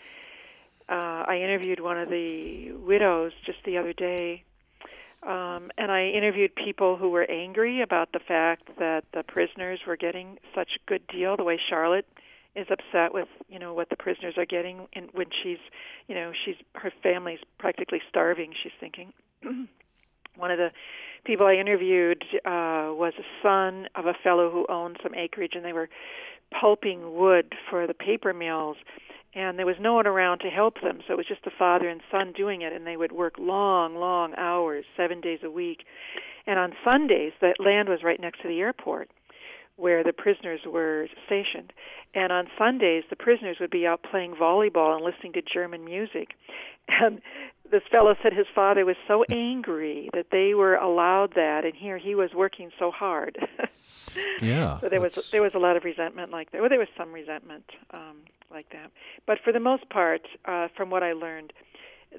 [0.90, 4.44] Uh, I interviewed one of the widows just the other day,
[5.24, 9.96] um, and I interviewed people who were angry about the fact that the prisoners were
[9.96, 11.38] getting such a good deal.
[11.38, 12.08] The way Charlotte
[12.56, 15.60] is upset with you know what the prisoners are getting, and when she's
[16.08, 18.54] you know she's her family's practically starving.
[18.62, 19.14] She's thinking.
[20.36, 20.72] one of the
[21.24, 25.64] people I interviewed uh, was a son of a fellow who owned some acreage, and
[25.64, 25.90] they were
[26.60, 28.78] pulping wood for the paper mills.
[29.34, 31.88] And there was no one around to help them, so it was just the father
[31.88, 35.86] and son doing it, and they would work long, long hours, seven days a week.
[36.46, 39.10] And on Sundays, that land was right next to the airport
[39.82, 41.74] where the prisoners were stationed.
[42.14, 46.30] And on Sundays, the prisoners would be out playing volleyball and listening to German music.
[46.88, 47.22] And
[47.72, 51.98] this fellow said his father was so angry that they were allowed that, and here
[51.98, 53.38] he was working so hard.
[54.42, 54.80] Yeah.
[54.80, 56.60] so there was there was a lot of resentment like that.
[56.60, 57.64] Well, there was some resentment
[57.94, 58.18] um,
[58.50, 58.92] like that,
[59.26, 61.54] but for the most part, uh, from what I learned,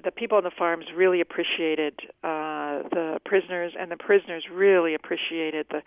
[0.03, 5.67] the people on the farms really appreciated uh, the prisoners, and the prisoners really appreciated
[5.69, 5.81] the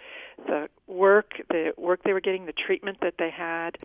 [0.46, 3.76] the work, the work they were getting, the treatment that they had,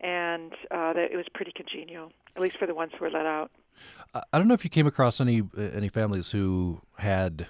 [0.00, 3.26] and uh, that it was pretty congenial, at least for the ones who were let
[3.26, 3.50] out.
[4.32, 7.48] I don't know if you came across any any families who had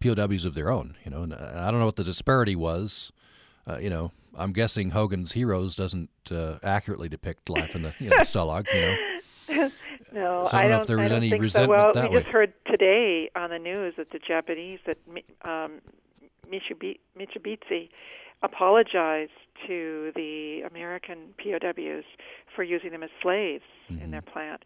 [0.00, 0.96] POWs of their own.
[1.04, 3.12] You know, and uh, I don't know what the disparity was.
[3.68, 8.10] Uh, you know, I'm guessing Hogan's Heroes doesn't uh, accurately depict life in the you
[8.10, 8.66] know, Stalag.
[8.72, 9.70] You know,
[10.16, 11.84] No, So I don't know if there I was don't any resentment so.
[11.84, 14.98] Well, that we just heard today on the news that the Japanese, that
[15.44, 15.80] um,
[16.50, 17.88] Mitsubishi,
[18.42, 19.30] apologized
[19.66, 22.04] to the American POWs
[22.54, 24.02] for using them as slaves Mm-hmm.
[24.02, 24.64] in their plant,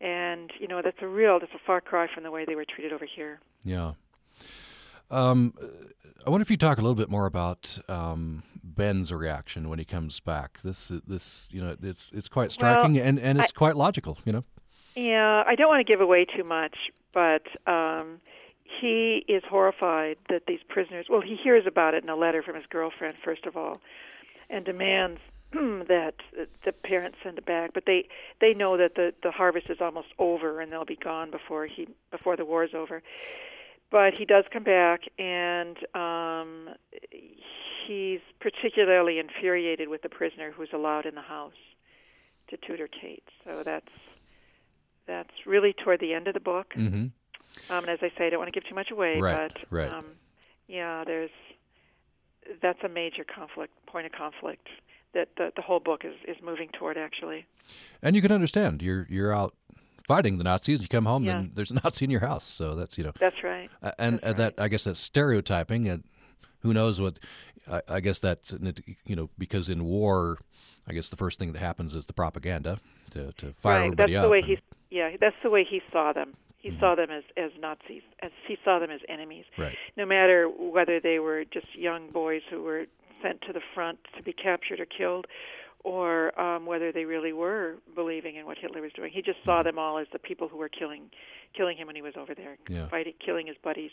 [0.00, 2.64] and you know that's a real, that's a far cry from the way they were
[2.64, 3.40] treated over here.
[3.64, 3.94] yeah.
[5.10, 5.52] Um,
[6.24, 9.84] I wonder if you talk a little bit more about um, Ben's reaction when he
[9.84, 10.60] comes back.
[10.62, 14.16] This this you know it's it's quite striking and and it's quite logical.
[14.24, 14.44] You know.
[14.94, 16.76] Yeah, I don't want to give away too much,
[17.14, 18.20] but um,
[18.80, 21.06] he is horrified that these prisoners.
[21.08, 23.80] Well, he hears about it in a letter from his girlfriend, first of all,
[24.50, 25.20] and demands
[25.52, 26.14] that
[26.64, 27.72] the parents send it back.
[27.72, 28.08] But they
[28.40, 31.88] they know that the the harvest is almost over and they'll be gone before he
[32.10, 33.02] before the war is over.
[33.90, 36.70] But he does come back, and um,
[37.86, 41.52] he's particularly infuriated with the prisoner who's allowed in the house
[42.48, 43.22] to tutor Kate.
[43.44, 43.90] So that's
[45.12, 46.72] that's really toward the end of the book.
[46.76, 47.06] Mm-hmm.
[47.72, 49.60] Um, and as I say, I don't want to give too much away, Right, but
[49.70, 49.92] right.
[49.92, 50.06] Um,
[50.68, 51.30] yeah, there's
[52.62, 54.66] that's a major conflict point of conflict
[55.14, 57.44] that the, the whole book is, is moving toward actually.
[58.02, 59.54] And you can understand you're you're out
[60.08, 60.78] fighting the Nazis.
[60.78, 61.38] And you come home Yeah.
[61.40, 62.44] and there's a Nazi in your house.
[62.46, 63.68] So that's you know, That's right.
[63.82, 65.88] uh, and That's uh, that I guess that's stereotyping.
[65.88, 66.04] And
[66.60, 67.18] who knows what?
[67.70, 68.54] I, I guess that's
[69.04, 70.38] you know because in war,
[70.88, 73.84] I guess the first thing that happens is the propaganda to to fire right.
[73.84, 74.28] everybody That's up.
[74.28, 74.58] the way and- he
[74.92, 76.34] yeah, that's the way he saw them.
[76.58, 76.78] He Mm-hmm.
[76.80, 79.46] saw them as as Nazis, as he saw them as enemies.
[79.58, 79.76] Right.
[79.96, 82.84] No matter whether they were just young boys who were
[83.22, 85.26] sent to the front to be captured or killed,
[85.84, 89.10] or um, whether they really were believing in what Hitler was doing.
[89.12, 89.48] He just Mm-hmm.
[89.50, 91.10] saw them all as the people who were killing
[91.56, 92.88] killing him when he was over there, Yeah.
[92.88, 93.90] fighting, killing his buddies.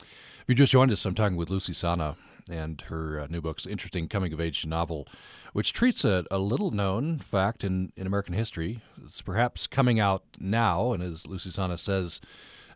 [0.00, 2.16] If you just joined us, I'm talking with Lucy Sanna
[2.50, 5.06] and her uh, new book's interesting coming of age novel,
[5.52, 8.80] which treats a, a little known fact in, in American history.
[9.02, 12.20] It's perhaps coming out now, and as Lucy Sanna says,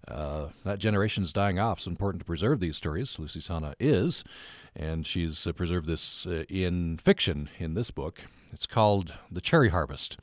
[0.07, 1.79] uh, that generation is dying off.
[1.79, 3.19] It's important to preserve these stories.
[3.19, 4.23] Lucy Sanna is,
[4.77, 8.21] and she's uh, preserved this uh, in fiction in this book.
[8.53, 10.19] It's called The Cherry Harvest,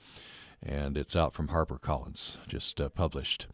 [0.62, 3.48] and it's out from HarperCollins, just uh, published.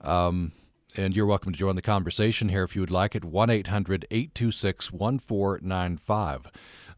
[0.00, 0.52] Um,
[0.96, 4.06] and you're welcome to join the conversation here if you would like at 1 800
[4.10, 6.46] 826 1495.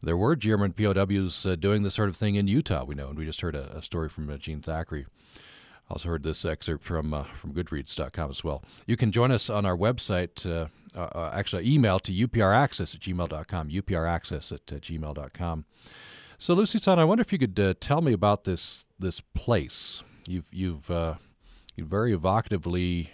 [0.01, 3.17] There were German POWs uh, doing this sort of thing in Utah, we know, and
[3.17, 5.05] we just heard a, a story from uh, Jean Thackeray.
[5.35, 8.63] I also heard this excerpt from uh, from Goodreads.com as well.
[8.87, 13.01] You can join us on our website, uh, uh, uh, actually email to upraccess at
[13.01, 15.65] gmail.com, upraccess at gmail.com.
[16.37, 20.03] So, Lucy Sanna, I wonder if you could tell me about this this place.
[20.25, 20.89] You've you've
[21.79, 23.09] you very evocatively,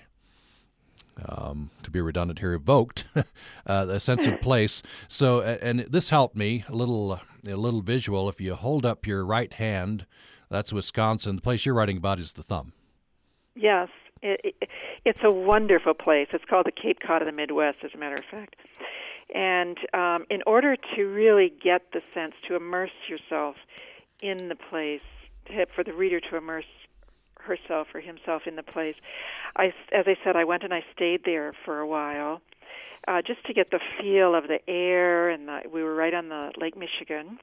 [1.23, 3.23] um, to be redundant here, evoked uh,
[3.65, 4.84] a sense of place.
[5.08, 8.30] So, and this helped me a little a little visual.
[8.30, 10.06] If you hold up your right hand,
[10.49, 11.36] that's Wisconsin.
[11.36, 12.73] The place you're writing about is the thumb.
[13.56, 13.89] Yes,
[14.21, 14.69] it, it,
[15.06, 16.28] it's a wonderful place.
[16.34, 18.56] It's called the Cape Cod of the Midwest, as a matter of fact.
[19.34, 23.56] And um, in order to really get the sense, to immerse yourself
[24.21, 25.01] in the place,
[25.47, 26.65] to, for the reader to immerse
[27.45, 28.95] herself or himself in the place,
[29.55, 32.41] I, as I said, I went and I stayed there for a while,
[33.08, 35.29] uh, just to get the feel of the air.
[35.29, 37.39] And the, we were right on the Lake Michigan,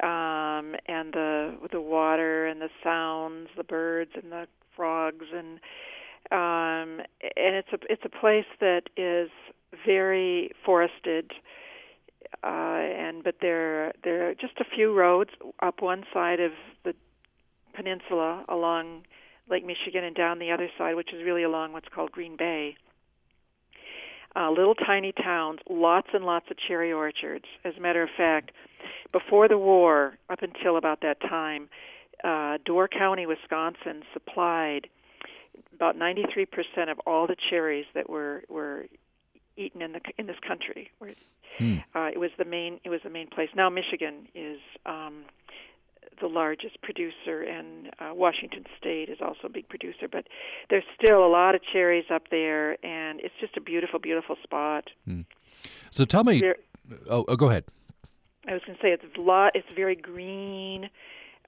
[0.00, 5.60] um, and the the water and the sounds, the birds and the frogs, and
[6.30, 7.04] um,
[7.36, 9.30] and it's a it's a place that is
[9.86, 11.32] very forested.
[12.42, 16.52] Uh, and but there there are just a few roads up one side of
[16.84, 16.94] the
[17.74, 19.02] peninsula along
[19.50, 22.76] Lake Michigan and down the other side, which is really along what's called Green Bay.
[24.34, 27.44] Uh, little tiny towns, lots and lots of cherry orchards.
[27.64, 28.52] As a matter of fact,
[29.12, 31.68] before the war, up until about that time,
[32.24, 34.88] uh, Door County, Wisconsin, supplied
[35.74, 36.46] about 93%
[36.90, 38.86] of all the cherries that were were
[39.56, 40.90] eaten in the in this country.
[41.58, 41.78] Hmm.
[41.94, 43.50] uh, it was the main it was the main place.
[43.54, 45.24] Now Michigan is um,
[46.20, 50.06] the largest producer, and uh, Washington State is also a big producer.
[50.10, 50.26] But
[50.70, 54.90] there's still a lot of cherries up there, and it's just a beautiful, beautiful spot.
[55.90, 56.40] So tell me.
[56.40, 56.56] There-
[57.08, 57.64] Oh, oh, go ahead.
[58.48, 59.52] I was going to say it's a lot.
[59.54, 60.90] It's very green,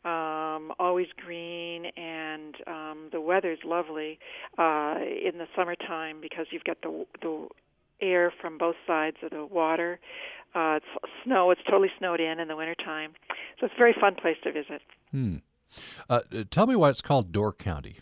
[0.05, 4.19] um, always green, and um, the weather's lovely
[4.59, 7.49] uh, in the summertime because you've got the the
[8.01, 9.99] air from both sides of the water.
[10.55, 11.51] Uh, it's snow.
[11.51, 13.12] It's totally snowed in in the wintertime,
[13.59, 14.83] so it's a very fun place to visit.
[15.11, 15.37] Hmm.
[16.09, 17.99] Uh, tell me why it's called Door County.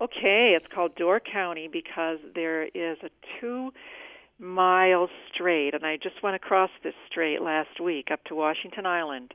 [0.00, 3.70] Okay, it's called Door County because there is a two
[4.38, 9.34] mile strait, and I just went across this strait last week up to Washington Island.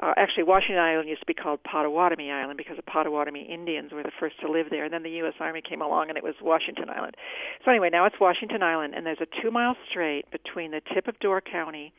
[0.00, 4.02] Uh, actually, Washington Island used to be called Potawatomi Island because the Potawatomi Indians were
[4.02, 5.34] the first to live there, and then the U.S.
[5.40, 7.16] Army came along and it was Washington Island.
[7.64, 11.08] So anyway, now it's Washington Island, and there's a two mile strait between the tip
[11.08, 11.92] of Door County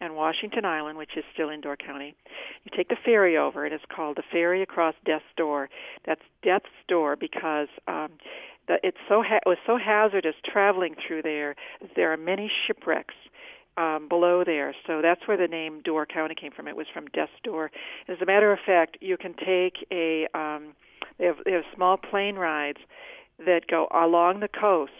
[0.00, 2.14] and Washington Island, which is still in Door County.
[2.64, 3.66] You take the ferry over.
[3.66, 5.70] It is called the ferry across Death's Door.
[6.06, 8.12] That's Death's Door because um,
[8.68, 11.56] it's so ha- it was so hazardous traveling through there.
[11.96, 13.14] There are many shipwrecks
[13.78, 16.66] um, below there, so that's where the name Door County came from.
[16.66, 17.70] It was from Death's Door.
[18.08, 20.74] As a matter of fact, you can take a um,
[21.18, 22.78] They have they have small plane rides
[23.38, 24.92] that go along the coast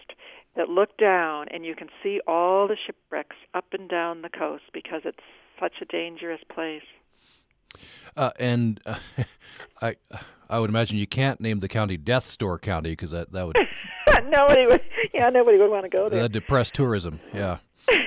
[0.56, 4.64] that look down, and you can see all the shipwrecks up and down the coast
[4.72, 5.18] because it's
[5.60, 6.82] such a dangerous place.
[8.16, 8.96] Uh, and uh,
[9.82, 9.96] I
[10.48, 13.56] I would imagine you can't name the county Death's Door County because that that would
[14.28, 16.22] nobody would yeah nobody would want to go there.
[16.22, 17.20] That depress tourism.
[17.34, 17.58] Yeah.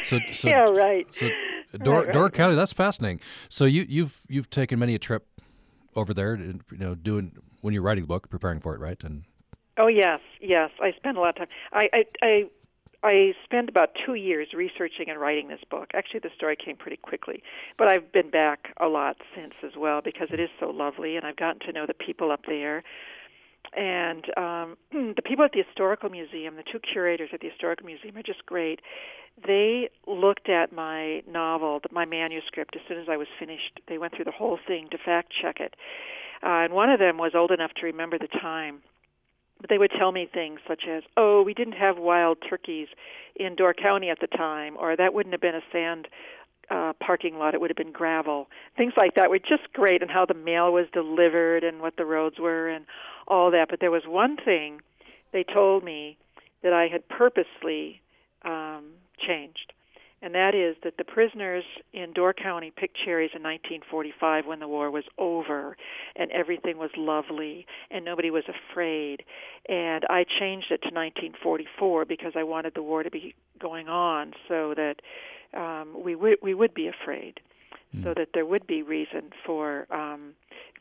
[0.04, 1.08] So, so yeah right.
[1.12, 1.30] So
[1.84, 2.34] Door right, Door right.
[2.34, 3.22] County that's fascinating.
[3.50, 5.28] So you you've you've taken many a trip
[5.96, 9.02] over there, to, you know, doing when you're writing the book, preparing for it, right?
[9.04, 9.24] And
[9.78, 11.48] oh yes, yes, I spend a lot of time.
[11.74, 12.04] I I.
[12.22, 12.44] I
[13.04, 15.90] I spent about two years researching and writing this book.
[15.96, 17.42] Actually, the story came pretty quickly,
[17.76, 21.26] but I've been back a lot since as well because it is so lovely, and
[21.26, 22.84] I've gotten to know the people up there.
[23.76, 24.78] And um,
[25.16, 28.46] the people at the Historical Museum, the two curators at the Historical Museum, are just
[28.46, 28.82] great.
[29.46, 33.80] They looked at my novel, my manuscript, as soon as I was finished.
[33.88, 35.76] They went through the whole thing to fact check it.
[36.44, 38.82] Uh, and one of them was old enough to remember the time
[39.62, 42.88] but they would tell me things such as, "Oh, we didn't have wild turkeys
[43.36, 46.08] in Door County at the time," or "That wouldn't have been a sand
[46.72, 50.10] uh, parking lot; it would have been gravel." Things like that were just great, and
[50.10, 52.86] how the mail was delivered, and what the roads were, and
[53.28, 53.68] all that.
[53.70, 54.82] But there was one thing
[55.34, 56.18] they told me
[56.64, 58.02] that I had purposely
[58.44, 59.74] um, changed,
[60.22, 64.68] and that is that the prisoners in Door County picked cherries in 1945 when the
[64.68, 65.76] war was over
[66.16, 69.24] and everything was lovely and nobody was afraid.
[69.68, 74.34] And I changed it to 1944 because I wanted the war to be going on
[74.48, 74.98] so that
[75.56, 77.40] um, we would we would be afraid,
[77.96, 78.04] mm.
[78.04, 80.34] so that there would be reason for um,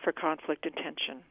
[0.03, 1.23] for conflict and tension.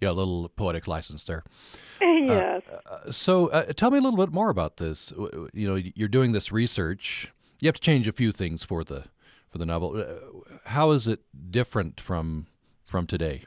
[0.00, 1.44] Yeah, a little poetic license there.
[2.00, 2.62] yes.
[2.68, 5.12] Uh, so, uh, tell me a little bit more about this.
[5.52, 7.30] You know, you're doing this research
[7.60, 9.04] you have to change a few things for the
[9.50, 9.96] for the novel.
[9.96, 12.46] Uh, how is it different from
[12.84, 13.44] from today?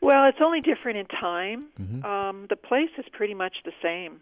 [0.00, 1.66] Well, it's only different in time.
[1.78, 2.04] Mm-hmm.
[2.04, 4.20] Um, the place is pretty much the same.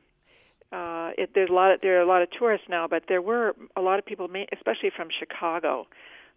[0.73, 1.73] Uh, it, there's a lot.
[1.73, 4.29] Of, there are a lot of tourists now, but there were a lot of people,
[4.53, 5.87] especially from Chicago,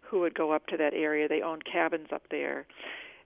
[0.00, 1.28] who would go up to that area.
[1.28, 2.66] They owned cabins up there.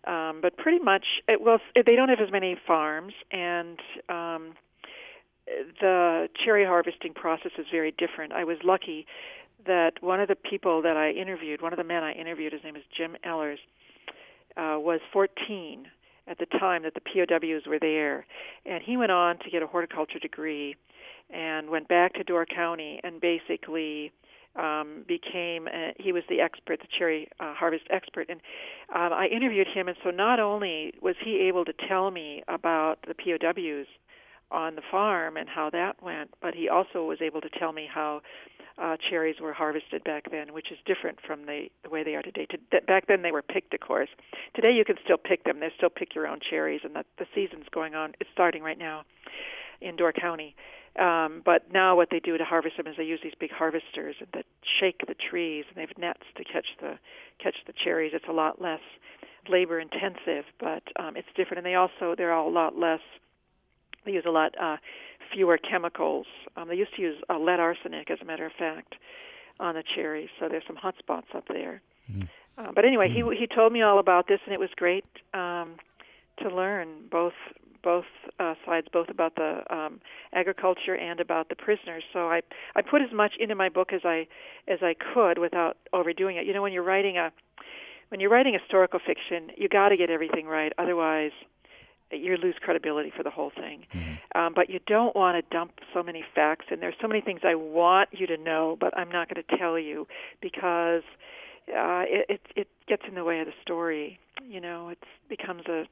[0.07, 4.55] Um, but pretty much, it, well, they don't have as many farms, and um,
[5.81, 8.33] the cherry harvesting process is very different.
[8.33, 9.07] I was lucky
[9.67, 12.62] that one of the people that I interviewed, one of the men I interviewed, his
[12.62, 13.59] name is Jim Ellers,
[14.57, 15.87] uh, was 14
[16.27, 18.27] at the time that the POWs were there,
[18.65, 20.77] and he went on to get a horticulture degree,
[21.31, 24.13] and went back to Door County and basically
[24.57, 28.41] um, became a, he was the expert, the cherry uh, harvest expert, and
[28.95, 32.99] um, I interviewed him, and so not only was he able to tell me about
[33.07, 33.87] the POWs
[34.55, 37.88] on the farm and how that went, but he also was able to tell me
[37.93, 38.23] how
[38.79, 42.23] uh, cherries were harvested back then, which is different from the, the way they are
[42.23, 42.47] today.
[42.47, 44.09] To, th- back then they were picked, of course.
[44.55, 45.61] Today you can still pick them.
[45.61, 48.14] They still pick your own cherries, and the, the season's going on.
[48.21, 49.03] It's starting right now
[49.81, 50.55] in Door County.
[50.99, 54.14] Um, but now what they do to harvest them is they use these big harvesters
[54.33, 54.45] that
[54.81, 56.99] shake the trees, and they have nets to catch the
[57.43, 58.12] catch the cherries.
[58.14, 58.81] It's a lot less
[59.49, 63.01] labor intensive, but um, it's different, and they also they're all a lot less
[64.05, 64.77] they use a lot uh,
[65.33, 66.27] fewer chemicals.
[66.57, 68.95] Um, they used to use uh, lead arsenic, as a matter of fact,
[69.61, 70.29] on the cherries.
[70.38, 71.83] So there's some hot spots up there.
[72.11, 72.29] Mm.
[72.57, 73.33] Uh, but anyway, mm.
[73.33, 75.77] he he told me all about this, and it was great um,
[76.43, 77.33] to learn both
[77.83, 78.05] both
[78.40, 80.01] uh, sides, both about the um,
[80.33, 82.03] agriculture and about the prisoners.
[82.12, 82.40] So I
[82.75, 84.27] I put as much into my book as I
[84.69, 86.47] as I could without overdoing it.
[86.47, 87.33] You know, when you're writing a
[88.09, 90.73] when you're writing historical fiction, you got to get everything right.
[90.79, 91.33] Otherwise,
[92.18, 93.87] you lose credibility for the whole thing.
[93.94, 94.38] Mm-hmm.
[94.38, 97.40] Um, but you don't want to dump so many facts, and there's so many things
[97.44, 100.07] I want you to know, but I'm not going to tell you
[100.40, 101.03] because
[101.68, 104.18] uh, it, it it gets in the way of the story.
[104.46, 104.98] You know, it
[105.29, 105.85] becomes a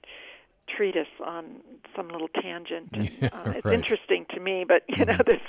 [0.77, 1.57] treatise on
[1.97, 2.89] some little tangent.
[2.93, 3.75] And, yeah, uh, it's right.
[3.75, 5.27] interesting to me, but you know, Mhm.
[5.27, 5.41] there's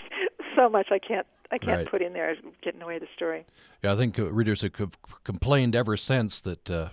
[0.55, 1.87] so much I can't I can't Right.
[1.89, 3.45] put in there getting in the way of the story.
[3.83, 4.89] Yeah, I think uh, readers have co-
[5.23, 6.89] complained ever since that uh,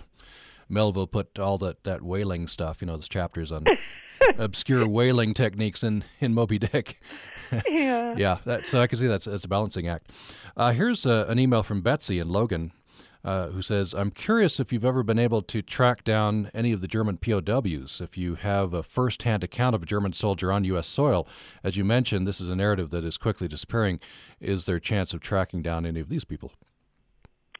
[0.71, 3.65] Melville put all that, that whaling stuff, you know, those chapters on
[4.37, 6.99] obscure whaling techniques in, in Moby Dick.
[7.69, 8.15] Yeah.
[8.15, 10.09] yeah, that, so I can see that's, that's a balancing act.
[10.55, 12.71] Uh, here's uh, an email from Betsy and Logan.
[13.25, 16.81] Uh, who says, I'm curious if you've ever been able to track down any of
[16.81, 20.63] the German POWs, if you have a first hand account of a German soldier on
[20.63, 20.87] U.S.
[20.87, 21.27] soil.
[21.63, 23.99] As you mentioned, this is a narrative that is quickly disappearing.
[24.39, 26.53] Is there a chance of tracking down any of these people?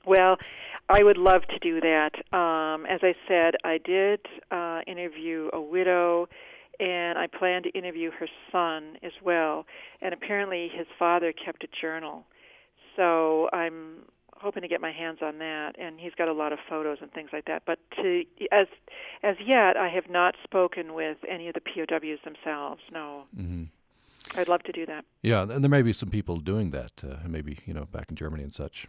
[0.06, 0.38] Well,
[0.90, 2.12] I would love to do that.
[2.36, 4.20] Um, as I said, I did
[4.52, 6.28] uh, interview a widow,
[6.80, 9.66] and I plan to interview her son as well.
[10.02, 12.26] And apparently, his father kept a journal.
[12.96, 14.04] So I'm
[14.42, 17.12] hoping to get my hands on that, and he's got a lot of photos and
[17.14, 17.64] things like that.
[17.66, 18.68] But to as
[19.24, 22.82] as yet, I have not spoken with any of the POWs themselves.
[22.92, 23.24] No.
[23.38, 23.64] Mm-hmm.
[24.36, 25.06] I'd love to do that.
[25.22, 28.16] Yeah, and there may be some people doing that, uh, maybe you know back in
[28.16, 28.88] Germany and such.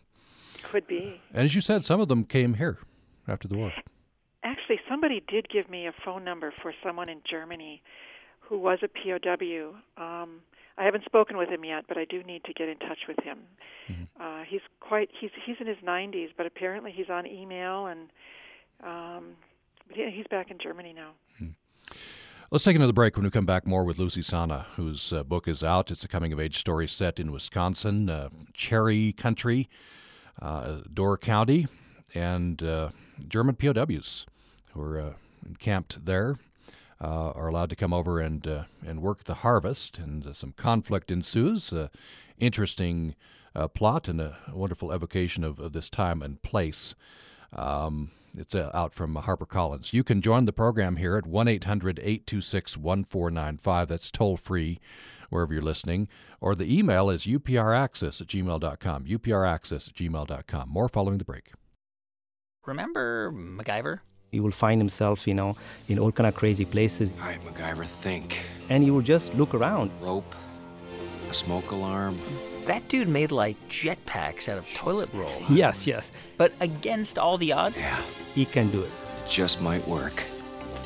[0.63, 1.21] Could be.
[1.33, 2.79] And as you said, some of them came here
[3.29, 3.73] after the war.
[4.45, 7.83] Actually, somebody did give me a phone number for someone in Germany
[8.41, 9.75] who was a POW.
[9.97, 10.41] Um,
[10.79, 13.19] I haven't spoken with him yet, but I do need to get in touch with
[13.23, 13.39] him.
[13.91, 14.23] Mm-hmm.
[14.23, 18.09] Uh, he's quite he's he's in his 90s, but apparently he's on email and
[18.83, 19.25] um,
[19.95, 21.11] he's back in Germany now.
[21.41, 21.97] Mm-hmm.
[22.51, 23.17] Let's take another break.
[23.17, 25.91] When we come back, more with Lucy Sanna, whose uh, book is out.
[25.91, 29.71] It's a coming of age story set in Wisconsin, uh, Cherry Country,
[30.41, 31.67] uh, Door County,
[32.15, 32.91] and uh,
[33.29, 34.27] German POWs
[34.73, 35.13] who are uh,
[35.47, 36.37] encamped there
[37.01, 41.11] uh, are allowed to come over and uh, and work the harvest, and some conflict
[41.11, 41.73] ensues.
[42.39, 43.15] Interesting
[43.75, 46.95] plot and a wonderful evocation of, of this time and place.
[47.53, 49.93] Um, it's out from HarperCollins.
[49.93, 53.89] You can join the program here at 1 800 826 1495.
[53.89, 54.81] That's toll free
[55.33, 56.09] wherever you're listening.
[56.41, 59.05] Or the email is upraccess at gmail.com.
[59.05, 60.69] upraccess at gmail.com.
[60.69, 61.53] More following the break.
[62.67, 64.01] Remember MacGyver?
[64.31, 65.57] He will find himself, you know,
[65.89, 67.13] in all kind of crazy places.
[67.21, 68.39] All right, MacGyver, think.
[68.71, 69.91] And he will just look around.
[70.01, 70.35] Rope,
[71.29, 72.19] a smoke alarm.
[72.67, 75.43] That dude made like jetpacks out of toilet roll.
[75.51, 76.13] Yes, yes.
[76.39, 77.81] But against all the odds?
[77.81, 78.01] Yeah.
[78.35, 78.91] He can do it.
[79.25, 80.23] It just might work.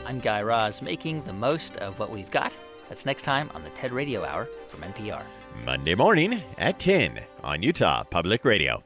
[0.07, 2.53] I'm Guy Raz, making the most of what we've got.
[2.89, 5.23] That's next time on the TED Radio Hour from NPR.
[5.65, 8.83] Monday morning at 10 on Utah Public Radio.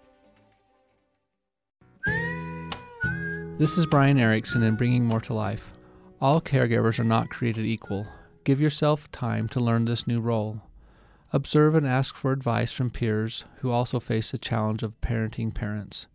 [3.58, 5.70] This is Brian Erickson in Bringing More to Life.
[6.18, 8.06] All caregivers are not created equal.
[8.44, 10.62] Give yourself time to learn this new role.
[11.32, 16.06] Observe and ask for advice from peers who also face the challenge of parenting parents.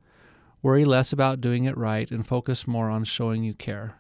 [0.64, 4.00] Worry less about doing it right and focus more on showing you care.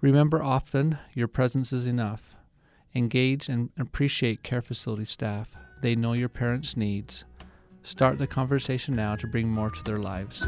[0.00, 2.34] Remember often your presence is enough.
[2.94, 5.54] Engage and appreciate care facility staff.
[5.82, 7.24] They know your parents' needs.
[7.82, 10.44] Start the conversation now to bring more to their lives.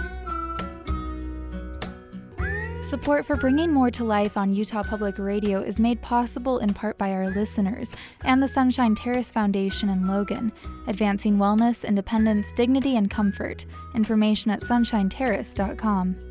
[2.91, 6.99] Support for Bringing More to Life on Utah Public Radio is made possible in part
[6.99, 7.93] by our listeners
[8.24, 10.51] and the Sunshine Terrace Foundation in Logan,
[10.88, 13.64] advancing wellness, independence, dignity, and comfort.
[13.95, 16.30] Information at sunshineterrace.com.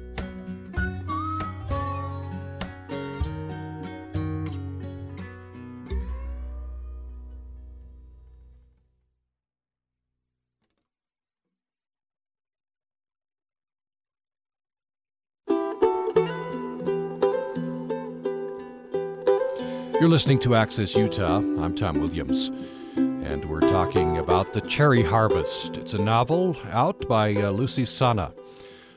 [20.09, 21.37] You're listening to Access Utah.
[21.37, 22.47] I'm Tom Williams,
[22.95, 25.77] and we're talking about The Cherry Harvest.
[25.77, 28.33] It's a novel out by uh, Lucy Sanna.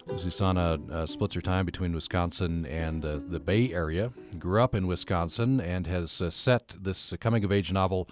[0.06, 4.74] Lucy Sanna uh, splits her time between Wisconsin and uh, the Bay Area, grew up
[4.74, 8.08] in Wisconsin, and has uh, set this coming of age novel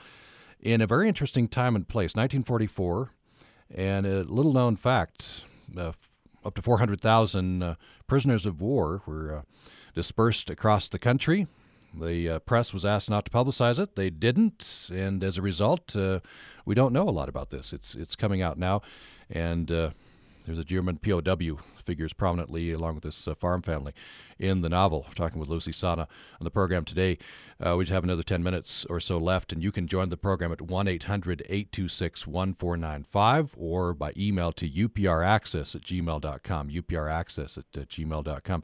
[0.61, 3.13] in a very interesting time and place, 1944.
[3.75, 5.45] And a little known fact
[5.75, 5.93] uh,
[6.45, 7.75] up to 400,000 uh,
[8.07, 9.45] prisoners of war were
[9.95, 11.47] dispersed across the country
[11.95, 13.97] the uh, press was asked not to publicize it.
[13.97, 16.21] They didn't, and as a result, uh,
[16.65, 17.73] we don't know a lot about this.
[17.73, 18.83] It's it's coming out now,
[19.29, 19.91] and uh,
[20.47, 23.93] there's a German POW figures prominently along with this uh, farm family
[24.39, 25.05] in the novel.
[25.09, 27.19] We're talking with Lucy Sanna on the program today.
[27.65, 30.53] Uh, we have another 10 minutes or so left, and you can join the program
[30.53, 36.71] at 1 800 826 1495 or by email to upraccess at gmail.com.
[36.71, 38.63] upraccess at uh, gmail.com.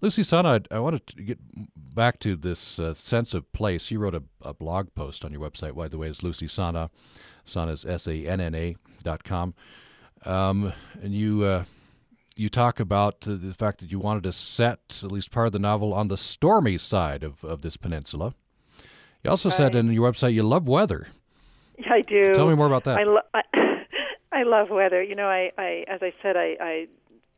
[0.00, 1.38] Lucy Sanna, I, I wanted to get
[1.76, 3.90] back to this uh, sense of place.
[3.90, 6.90] You wrote a, a, blog post on your website, by the way, is Lucy Sanna.
[7.44, 9.54] Sanna is S A N N A dot com.
[10.24, 10.72] Um,
[11.02, 11.64] and you uh,
[12.36, 15.52] you talk about uh, the fact that you wanted to set at least part of
[15.52, 18.34] the novel on the stormy side of, of this peninsula.
[19.24, 19.56] You also right.
[19.56, 21.08] said in your website you love weather.
[21.78, 22.34] Yeah, I do.
[22.34, 22.98] Tell me more about that.
[22.98, 23.42] I, lo- I,
[24.32, 25.02] I love weather.
[25.02, 26.86] You know, I, I as I said, I, I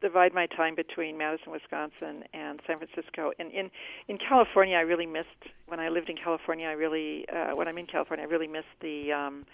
[0.01, 3.33] divide my time between Madison, Wisconsin, and San Francisco.
[3.39, 3.71] And in
[4.09, 5.29] in California, I really missed
[5.67, 6.67] when I lived in California.
[6.67, 9.47] I really uh, when I'm in California, I really miss the um,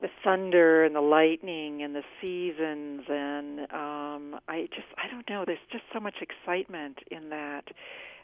[0.00, 3.02] the thunder and the lightning and the seasons.
[3.08, 5.44] And um, I just I don't know.
[5.46, 7.64] There's just so much excitement in that.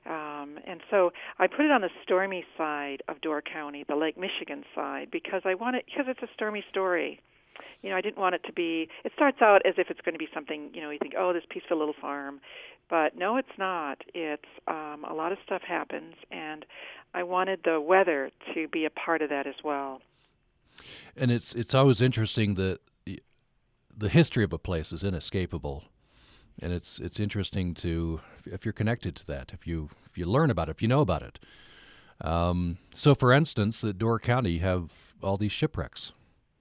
[0.06, 4.16] Um, and so I put it on the stormy side of Door County, the Lake
[4.16, 7.20] Michigan side, because I want it because it's a stormy story
[7.82, 8.88] you know, I didn't want it to be.
[9.04, 11.32] It starts out as if it's going to be something, you know, you think, oh,
[11.32, 12.40] this peaceful little farm,
[12.90, 13.98] but no, it's not.
[14.14, 16.64] It's um, a lot of stuff happens, and
[17.14, 20.00] I wanted the weather to be a part of that as well.
[21.16, 22.80] And it's it's always interesting that
[23.96, 25.84] the history of a place is inescapable,
[26.60, 30.50] and it's it's interesting to if you're connected to that, if you if you learn
[30.50, 31.40] about it, if you know about it.
[32.20, 34.90] Um, so, for instance, at Door County, have
[35.22, 36.12] all these shipwrecks.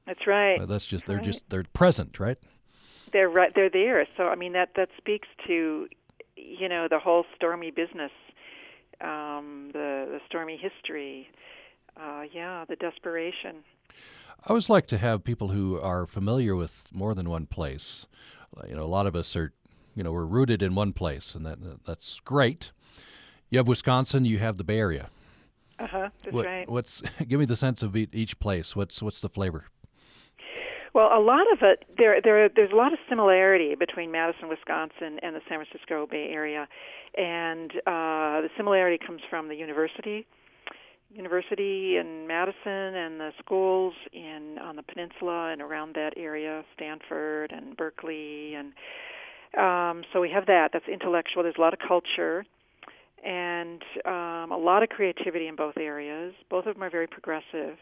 [0.07, 0.59] That's right.
[0.59, 1.25] Uh, that's just they're right.
[1.25, 2.37] just they're present, right?
[3.13, 3.51] They're right.
[3.53, 4.07] They're there.
[4.15, 5.87] So I mean that that speaks to,
[6.35, 8.11] you know, the whole stormy business,
[9.01, 11.27] um, the the stormy history.
[11.99, 13.63] Uh, yeah, the desperation.
[14.43, 18.05] I always like to have people who are familiar with more than one place.
[18.67, 19.51] You know, a lot of us are,
[19.95, 22.71] you know, we're rooted in one place, and that that's great.
[23.49, 25.09] You have Wisconsin, you have the Bay Area.
[25.79, 26.09] Uh huh.
[26.23, 26.69] That's what, right.
[26.69, 28.75] What's give me the sense of each place?
[28.75, 29.65] What's what's the flavor?
[30.97, 35.19] Well, a lot of it there there there's a lot of similarity between Madison, Wisconsin,
[35.21, 36.67] and the San Francisco Bay Area,
[37.15, 40.25] and uh, the similarity comes from the university,
[41.13, 47.51] university in Madison, and the schools in on the peninsula and around that area, Stanford
[47.51, 48.73] and Berkeley, and
[49.55, 50.71] um, so we have that.
[50.73, 51.43] That's intellectual.
[51.43, 52.43] There's a lot of culture
[53.23, 56.33] and um, a lot of creativity in both areas.
[56.49, 57.77] Both of them are very progressive.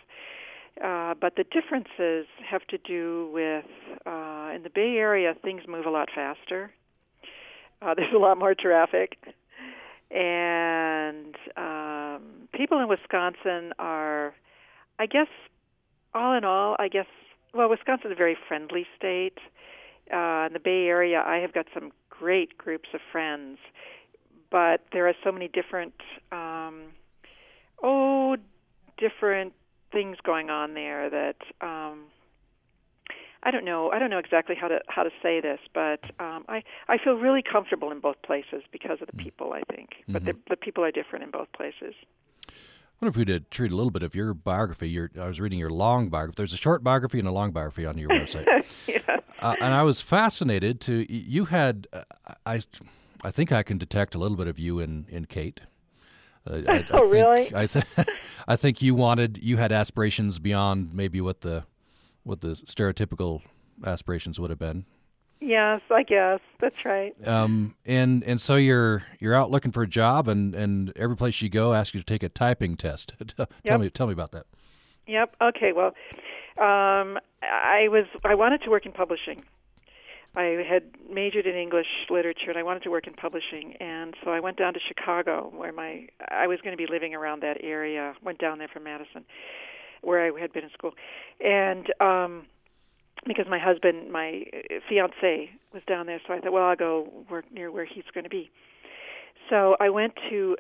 [0.84, 3.66] Uh, but the differences have to do with
[4.06, 6.72] uh, in the Bay Area, things move a lot faster.
[7.82, 9.18] Uh, there's a lot more traffic,
[10.12, 14.34] and um, people in Wisconsin are,
[15.00, 15.28] I guess,
[16.14, 17.08] all in all, I guess.
[17.54, 19.38] Well, Wisconsin is a very friendly state.
[20.14, 23.58] Uh, in the Bay Area, I have got some great groups of friends,
[24.52, 25.94] but there are so many different,
[26.32, 26.92] um,
[27.82, 28.36] oh,
[28.98, 29.54] different
[29.96, 32.04] things going on there that um,
[33.42, 33.92] I don't know.
[33.92, 37.14] I don't know exactly how to how to say this, but um, I I feel
[37.14, 39.54] really comfortable in both places because of the people.
[39.54, 40.14] I think, mm-hmm.
[40.14, 41.96] but the, the people are different in both places.
[42.50, 44.90] I wonder if we did treat a little bit of your biography.
[44.90, 46.36] Your, I was reading your long biography.
[46.38, 48.46] There's a short biography and a long biography on your website.
[48.88, 49.00] yeah.
[49.40, 52.04] Uh, and I was fascinated to you had uh,
[52.46, 52.62] I
[53.24, 55.62] I think I can detect a little bit of you in in Kate.
[56.50, 57.56] Uh, I, I oh, think, really?
[57.56, 57.86] I, th-
[58.48, 61.66] I think you wanted, you had aspirations beyond maybe what the,
[62.24, 63.42] what the stereotypical
[63.86, 64.86] aspirations would have been.
[65.42, 67.14] Yes, I guess that's right.
[67.28, 71.42] Um, and and so you're you're out looking for a job, and and every place
[71.42, 73.14] you go asks you to take a typing test.
[73.38, 73.80] tell yep.
[73.80, 74.46] me tell me about that.
[75.08, 75.36] Yep.
[75.42, 75.72] Okay.
[75.72, 75.94] Well,
[76.58, 79.44] um, I was I wanted to work in publishing.
[80.36, 84.32] I had majored in English literature and I wanted to work in publishing and so
[84.32, 87.58] I went down to Chicago where my I was going to be living around that
[87.64, 88.14] area.
[88.24, 89.24] Went down there from Madison
[90.02, 90.94] where I had been in school.
[91.40, 92.46] And um
[93.26, 94.44] because my husband, my
[94.88, 98.26] fiance was down there so I thought well I'll go work near where he's going
[98.26, 98.50] to be.
[99.50, 100.58] So I went to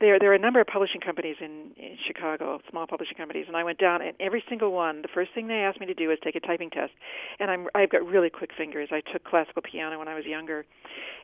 [0.00, 3.56] there there are a number of publishing companies in, in Chicago, small publishing companies, and
[3.56, 6.08] I went down and every single one, the first thing they asked me to do
[6.08, 6.92] was take a typing test.
[7.38, 8.88] And I'm I've got really quick fingers.
[8.92, 10.64] I took classical piano when I was younger.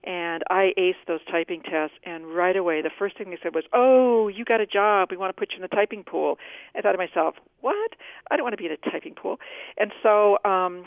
[0.04, 3.64] And I aced those typing tests and right away the first thing they said was,
[3.72, 5.08] "Oh, you got a job.
[5.10, 6.38] We want to put you in the typing pool."
[6.74, 7.92] I thought to myself, "What?
[8.30, 9.38] I don't want to be in a typing pool."
[9.78, 10.86] And so um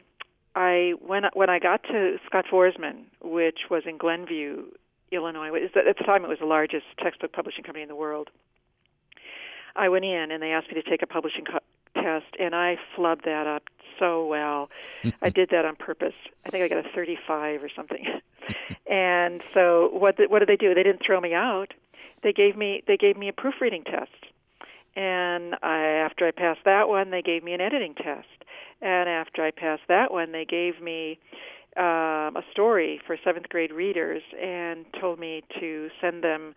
[0.56, 4.66] I when when I got to Scott Foresman, which was in Glenview,
[5.16, 5.50] Illinois.
[5.66, 8.30] At the time, it was the largest textbook publishing company in the world.
[9.76, 11.60] I went in and they asked me to take a publishing co-
[12.02, 13.64] test, and I flubbed that up
[14.00, 14.70] so well.
[15.22, 16.14] I did that on purpose.
[16.46, 18.06] I think I got a 35 or something.
[18.90, 20.74] and so what the, what did they do?
[20.74, 21.74] They didn't throw me out.
[22.22, 24.12] They gave me they gave me a proofreading test.
[24.96, 28.28] And I, after I passed that one, they gave me an editing test.
[28.82, 31.20] And after I passed that one, they gave me
[31.78, 36.54] um, a story for seventh grade readers and told me to send them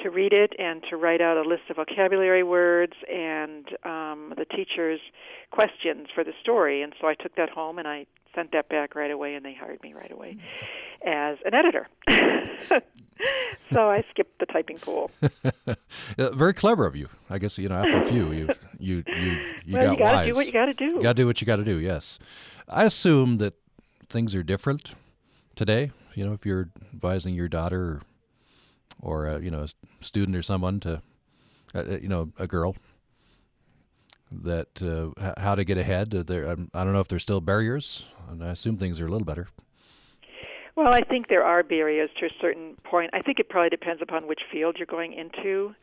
[0.00, 4.44] to read it and to write out a list of vocabulary words and um, the
[4.44, 5.00] teacher's
[5.50, 6.82] questions for the story.
[6.82, 9.54] And so I took that home and I sent that back right away, and they
[9.54, 10.36] hired me right away
[11.04, 11.88] as an editor.
[13.72, 15.10] so I skipped the typing pool.
[16.18, 17.08] Very clever of you.
[17.30, 18.48] I guess you know after a few, you
[18.78, 20.26] you you you well, got you gotta wise.
[20.26, 20.84] do what you got to do.
[20.84, 21.78] You got to do what you got to do.
[21.78, 22.18] Yes,
[22.68, 23.54] I assume that
[24.08, 24.94] things are different
[25.56, 25.90] today.
[26.14, 28.00] You know, if you're advising your daughter
[29.02, 31.02] or, or uh, you know a student or someone to,
[31.74, 32.76] uh, uh you know, a girl
[34.30, 36.10] that uh, how to get ahead.
[36.10, 39.24] There, I don't know if there's still barriers, and I assume things are a little
[39.24, 39.48] better.
[40.76, 43.10] Well, I think there are barriers to a certain point.
[43.12, 45.74] I think it probably depends upon which field you're going into.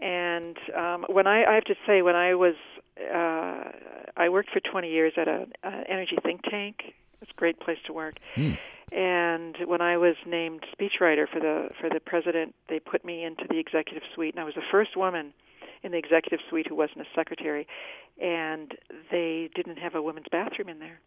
[0.00, 2.54] And um, when I, I have to say, when I was,
[2.98, 3.70] uh,
[4.16, 7.92] I worked for 20 years at an energy think tank it's a great place to
[7.92, 8.16] work.
[8.36, 8.58] Mm.
[8.92, 13.44] And when I was named speechwriter for the for the president, they put me into
[13.48, 15.32] the executive suite, and I was the first woman
[15.82, 17.66] in the executive suite who wasn't a secretary,
[18.20, 18.72] and
[19.10, 21.00] they didn't have a women's bathroom in there.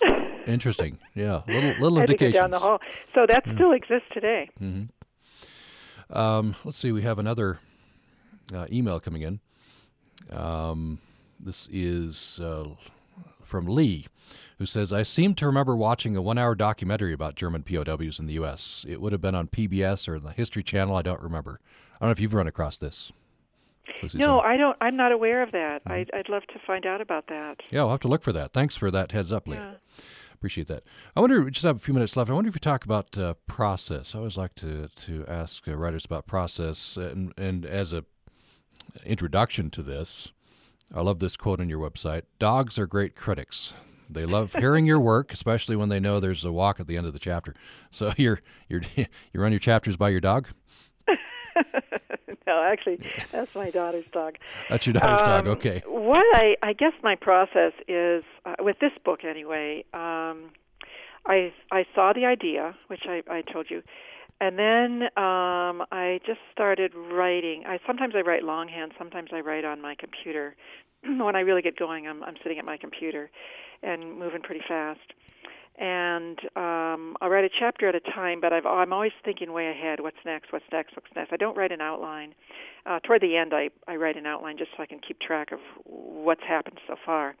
[0.46, 0.98] Interesting.
[1.14, 2.34] Yeah, little little indications.
[2.34, 2.80] down the hall.
[3.14, 3.54] So that Yeah.
[3.54, 4.48] still exists today.
[4.60, 6.16] Mm-hmm.
[6.16, 6.92] Um, let's see.
[6.92, 7.58] We have another
[8.54, 9.40] uh, email coming in.
[10.30, 11.00] Um,
[11.38, 12.64] this is uh,
[13.46, 14.06] from Lee,
[14.58, 18.34] who says, "I seem to remember watching a one-hour documentary about German POWs in the
[18.34, 18.84] U.S.
[18.88, 20.96] It would have been on PBS or the History Channel.
[20.96, 21.60] I don't remember.
[21.94, 23.12] I don't know if you've run across this."
[24.02, 24.40] Lucy No.
[24.40, 24.76] I don't.
[24.80, 25.84] I'm not aware of that.
[25.84, 25.92] Mm-hmm.
[25.92, 27.60] I'd, I'd love to find out about that.
[27.70, 28.52] Yeah, we'll have to look for that.
[28.52, 29.56] Thanks for that heads up, Lee.
[29.56, 29.74] Yeah.
[30.34, 30.82] Appreciate that.
[31.16, 31.42] I wonder.
[31.42, 32.30] We just have a few minutes left.
[32.30, 34.14] I wonder if you talk about uh, process.
[34.14, 38.04] I always like to to ask uh, writers about process, and and as a
[39.04, 40.32] introduction to this,
[40.94, 43.74] I love this quote on your website: "Dogs are great critics.
[44.08, 47.06] They love hearing your work, especially when they know there's a walk at the end
[47.06, 47.54] of the chapter.
[47.90, 49.06] So you're you're you
[49.40, 50.48] run your chapters by your dog.
[52.46, 53.00] no, actually,
[53.32, 54.36] that's my daughter's dog.
[54.68, 55.46] That's your daughter's dog.
[55.46, 55.82] Um, Okay.
[55.86, 59.84] What I, I guess my process is uh, with this book anyway.
[59.94, 60.50] Um,
[61.26, 63.82] I I saw the idea, which I, I told you,
[64.40, 67.64] and then um, I just started writing.
[67.66, 70.54] I sometimes I write longhand, sometimes I write on my computer.
[71.02, 73.30] when I really get going, I'm I'm sitting at my computer
[73.82, 75.12] and moving pretty fast.
[75.78, 79.68] And um, I'll write a chapter at a time, but I've, I'm always thinking way
[79.68, 80.00] ahead.
[80.00, 80.50] What's next?
[80.50, 80.96] What's next?
[80.96, 81.32] What's next?
[81.34, 82.34] I don't write an outline.
[82.86, 85.52] Uh, toward the end, I, I write an outline just so I can keep track
[85.52, 87.34] of what's happened so far.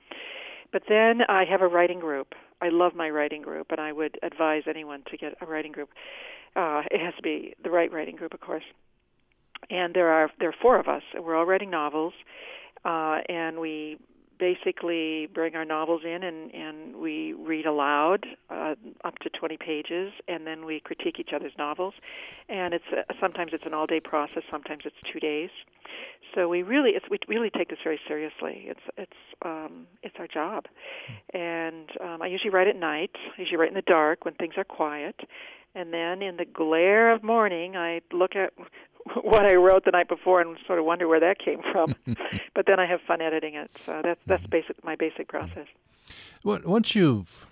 [0.70, 2.34] But then I have a writing group.
[2.60, 5.90] I love my writing group, and I would advise anyone to get a writing group.
[6.54, 8.64] Uh, it has to be the right writing group, of course.
[9.70, 11.02] And there are there are four of us.
[11.14, 12.14] and We're all writing novels,
[12.84, 13.98] uh, and we
[14.38, 18.74] basically bring our novels in and, and we read aloud uh,
[19.04, 21.94] up to 20 pages, and then we critique each other's novels.
[22.48, 25.50] And it's uh, sometimes it's an all-day process, sometimes it's two days.
[26.34, 28.66] So we really it's, we really take this very seriously.
[28.66, 29.12] It's it's
[29.42, 30.64] um, it's our job,
[31.32, 33.12] and um, I usually write at night.
[33.36, 35.16] I usually write in the dark when things are quiet,
[35.76, 38.52] and then in the glare of morning, I look at
[39.22, 41.94] what I wrote the night before and sort of wonder where that came from.
[42.54, 43.70] but then I have fun editing it.
[43.84, 44.50] So that's that's mm-hmm.
[44.50, 45.66] basic my basic process.
[46.42, 47.46] Well, Once you've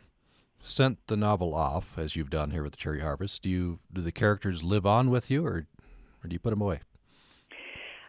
[0.63, 4.01] sent the novel off, as you've done here with the Cherry Harvest, do you do
[4.01, 5.67] the characters live on with you, or
[6.23, 6.81] or do you put them away?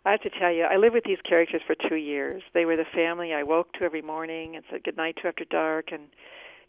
[0.05, 2.43] I have to tell you, I lived with these characters for two years.
[2.53, 5.91] They were the family I woke to every morning and said goodnight to after dark,
[5.91, 6.03] and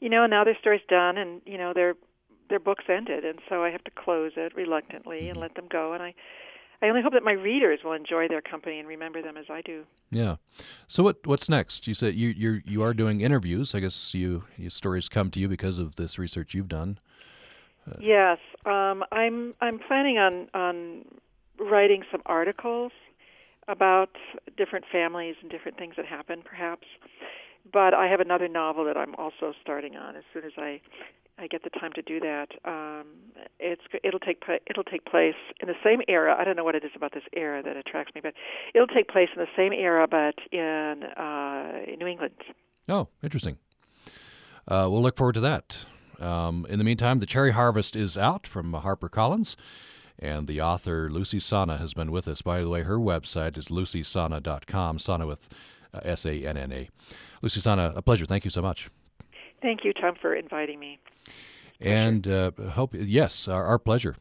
[0.00, 1.94] you know and now their story's done, and you know their
[2.48, 5.92] their book's ended, and so I have to close it reluctantly and let them go.
[5.92, 6.14] And I
[6.82, 9.62] I only hope that my readers will enjoy their company and remember them as I
[9.62, 9.84] do.
[10.10, 10.36] Yeah.
[10.86, 11.86] So what what's next?
[11.86, 13.74] You said you you you are doing interviews.
[13.74, 16.98] I guess you your stories come to you because of this research you've done.
[18.00, 21.04] Yes, um, I'm I'm planning on on
[21.58, 22.92] writing some articles
[23.68, 24.10] about
[24.56, 26.86] different families and different things that happen, perhaps.
[27.72, 30.80] But I have another novel that I'm also starting on as soon as I
[31.38, 32.48] I get the time to do that.
[32.64, 33.06] Um,
[33.58, 36.34] it's it'll take it'll take place in the same era.
[36.38, 38.32] I don't know what it is about this era that attracts me, but
[38.74, 42.34] it'll take place in the same era, but in uh, New England.
[42.88, 43.58] Oh, interesting.
[44.68, 45.84] Uh, we'll look forward to that.
[46.18, 49.54] Um, in the meantime, The Cherry Harvest is out from HarperCollins,
[50.18, 52.40] and the author Lucy Sanna has been with us.
[52.40, 55.48] By the way, her website is lucysanna.com, Sanna with
[55.92, 56.88] uh, S A N N A.
[57.42, 58.24] Lucy Sanna, a pleasure.
[58.24, 58.88] Thank you so much.
[59.62, 60.98] Thank you, Tom, for inviting me.
[61.80, 64.16] And uh, hope yes, our, our pleasure.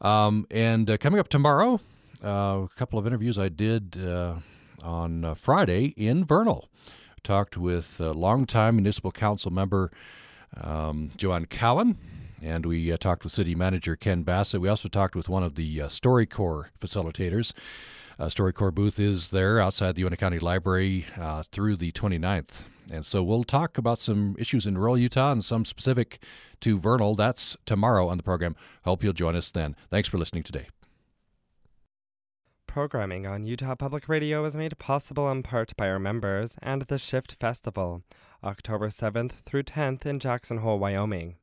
[0.00, 1.80] Um, and uh, coming up tomorrow,
[2.24, 4.36] uh, a couple of interviews I did uh,
[4.82, 6.68] on uh, Friday in Vernal.
[7.22, 9.90] Talked with uh, longtime municipal council member
[10.58, 11.98] um, Joanne Cowan,
[12.42, 14.62] and we talked with city manager Ken Bassett.
[14.62, 17.52] We also talked with one of the StoryCorps facilitators.
[18.18, 21.06] StoryCorps booth is there outside the Uintah County Library
[21.52, 22.62] through the 29th.
[22.92, 26.22] And so we'll talk about some issues in rural Utah and some specific
[26.60, 27.14] to Vernal.
[27.14, 28.56] That's tomorrow on the program.
[28.84, 29.76] Hope you'll join us then.
[29.90, 30.66] Thanks for listening today.
[32.66, 36.98] Programming on Utah Public Radio is made possible in part by our members and the
[36.98, 38.02] Shift Festival,
[38.44, 41.34] October 7th through 10th in Jackson Hole, Wyoming.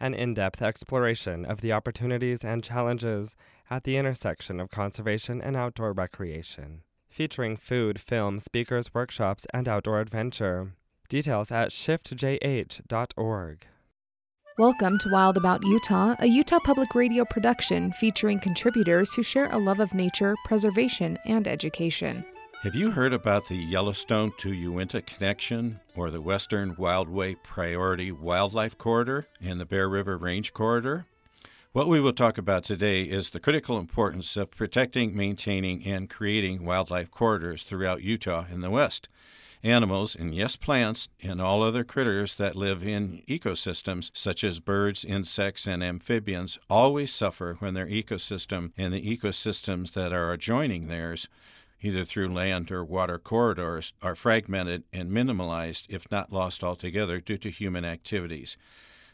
[0.00, 3.36] An in depth exploration of the opportunities and challenges
[3.70, 6.82] at the intersection of conservation and outdoor recreation,
[7.16, 10.74] featuring food, film, speakers, workshops, and outdoor adventure.
[11.08, 13.66] Details at shiftjh.org.
[14.58, 19.58] Welcome to Wild About Utah, a Utah Public Radio production featuring contributors who share a
[19.58, 22.22] love of nature, preservation, and education.
[22.62, 28.76] Have you heard about the Yellowstone to Uintah connection or the Western Wildway Priority Wildlife
[28.76, 31.06] Corridor and the Bear River Range Corridor?
[31.76, 36.64] What we will talk about today is the critical importance of protecting, maintaining, and creating
[36.64, 39.10] wildlife corridors throughout Utah and the West.
[39.62, 45.04] Animals, and yes, plants, and all other critters that live in ecosystems, such as birds,
[45.04, 51.28] insects, and amphibians, always suffer when their ecosystem and the ecosystems that are adjoining theirs
[51.82, 57.38] either through land or water corridors, are fragmented and minimalized, if not lost altogether, due
[57.38, 58.56] to human activities.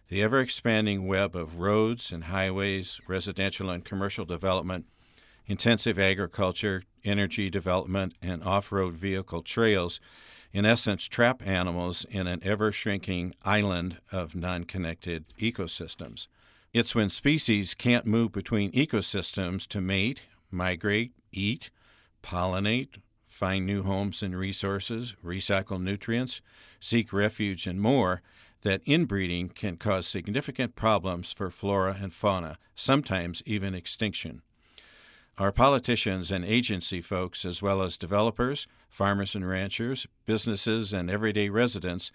[0.09, 4.87] The ever expanding web of roads and highways, residential and commercial development,
[5.47, 10.01] intensive agriculture, energy development, and off road vehicle trails,
[10.53, 16.27] in essence, trap animals in an ever shrinking island of non connected ecosystems.
[16.73, 21.71] It's when species can't move between ecosystems to mate, migrate, eat,
[22.23, 22.97] pollinate,
[23.27, 26.41] find new homes and resources, recycle nutrients,
[26.81, 28.23] seek refuge, and more,
[28.63, 34.43] that inbreeding can cause significant problems for flora and fauna, sometimes even extinction.
[35.39, 41.49] Our politicians and agency folks, as well as developers, farmers and ranchers, businesses, and everyday
[41.49, 42.13] residents,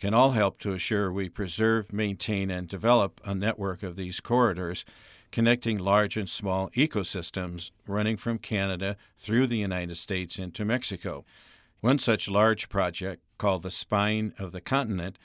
[0.00, 4.84] can all help to assure we preserve, maintain, and develop a network of these corridors
[5.32, 11.24] connecting large and small ecosystems running from Canada through the United States into Mexico.
[11.80, 15.18] One such large project, called the Spine of the Continent,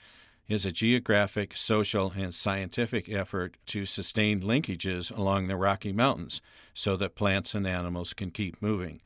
[0.47, 6.41] is a geographic, social, and scientific effort to sustain linkages along the Rocky Mountains
[6.73, 9.01] so that plants and animals can keep moving.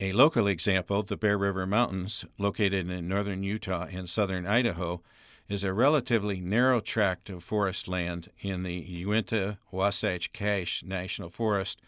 [0.00, 5.02] A local example, the Bear River Mountains, located in northern Utah and southern Idaho,
[5.48, 11.80] is a relatively narrow tract of forest land in the Uinta Wasatch Cache National Forest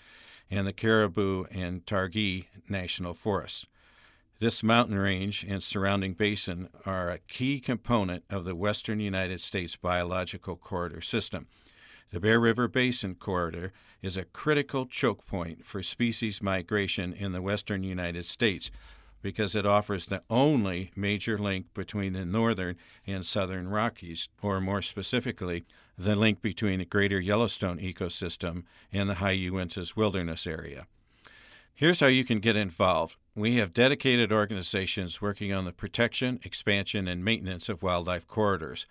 [0.50, 3.66] and the Caribou and Targhee National Forests.
[4.38, 9.76] This mountain range and surrounding basin are a key component of the western United States
[9.76, 11.46] biological corridor system.
[12.12, 13.72] The Bear River Basin Corridor
[14.02, 18.70] is a critical choke point for species migration in the western United States,
[19.22, 22.76] because it offers the only major link between the northern
[23.06, 25.64] and southern Rockies, or more specifically,
[25.96, 30.86] the link between the greater Yellowstone ecosystem and the high Uintas wilderness area.
[31.74, 33.16] Here's how you can get involved.
[33.36, 38.86] We have dedicated organizations working on the protection, expansion, and maintenance of wildlife corridors.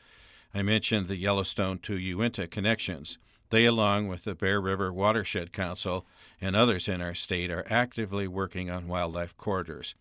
[0.54, 3.18] I mentioned the Yellowstone to Uinta connections.
[3.50, 6.06] They, along with the Bear River Watershed Council
[6.40, 9.96] and others in our state, are actively working on wildlife corridors.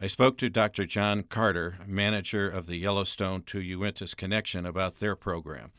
[0.00, 0.84] I spoke to Dr.
[0.84, 5.70] John Carter, manager of the Yellowstone to Uintas Connection, about their program.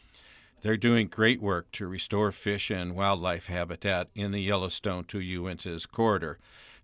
[0.62, 5.86] They're doing great work to restore fish and wildlife habitat in the Yellowstone to Uintas
[5.86, 6.40] corridor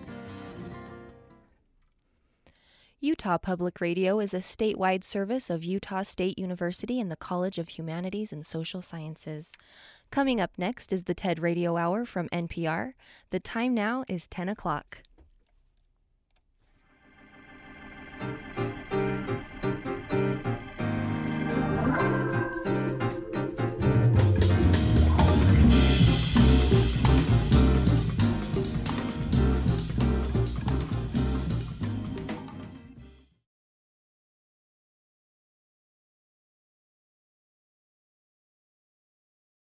[3.02, 7.70] Utah Public Radio is a statewide service of Utah State University and the College of
[7.70, 9.52] Humanities and Social Sciences.
[10.12, 12.94] Coming up next is the TED Radio Hour from NPR.
[13.30, 14.98] The time now is 10 o'clock.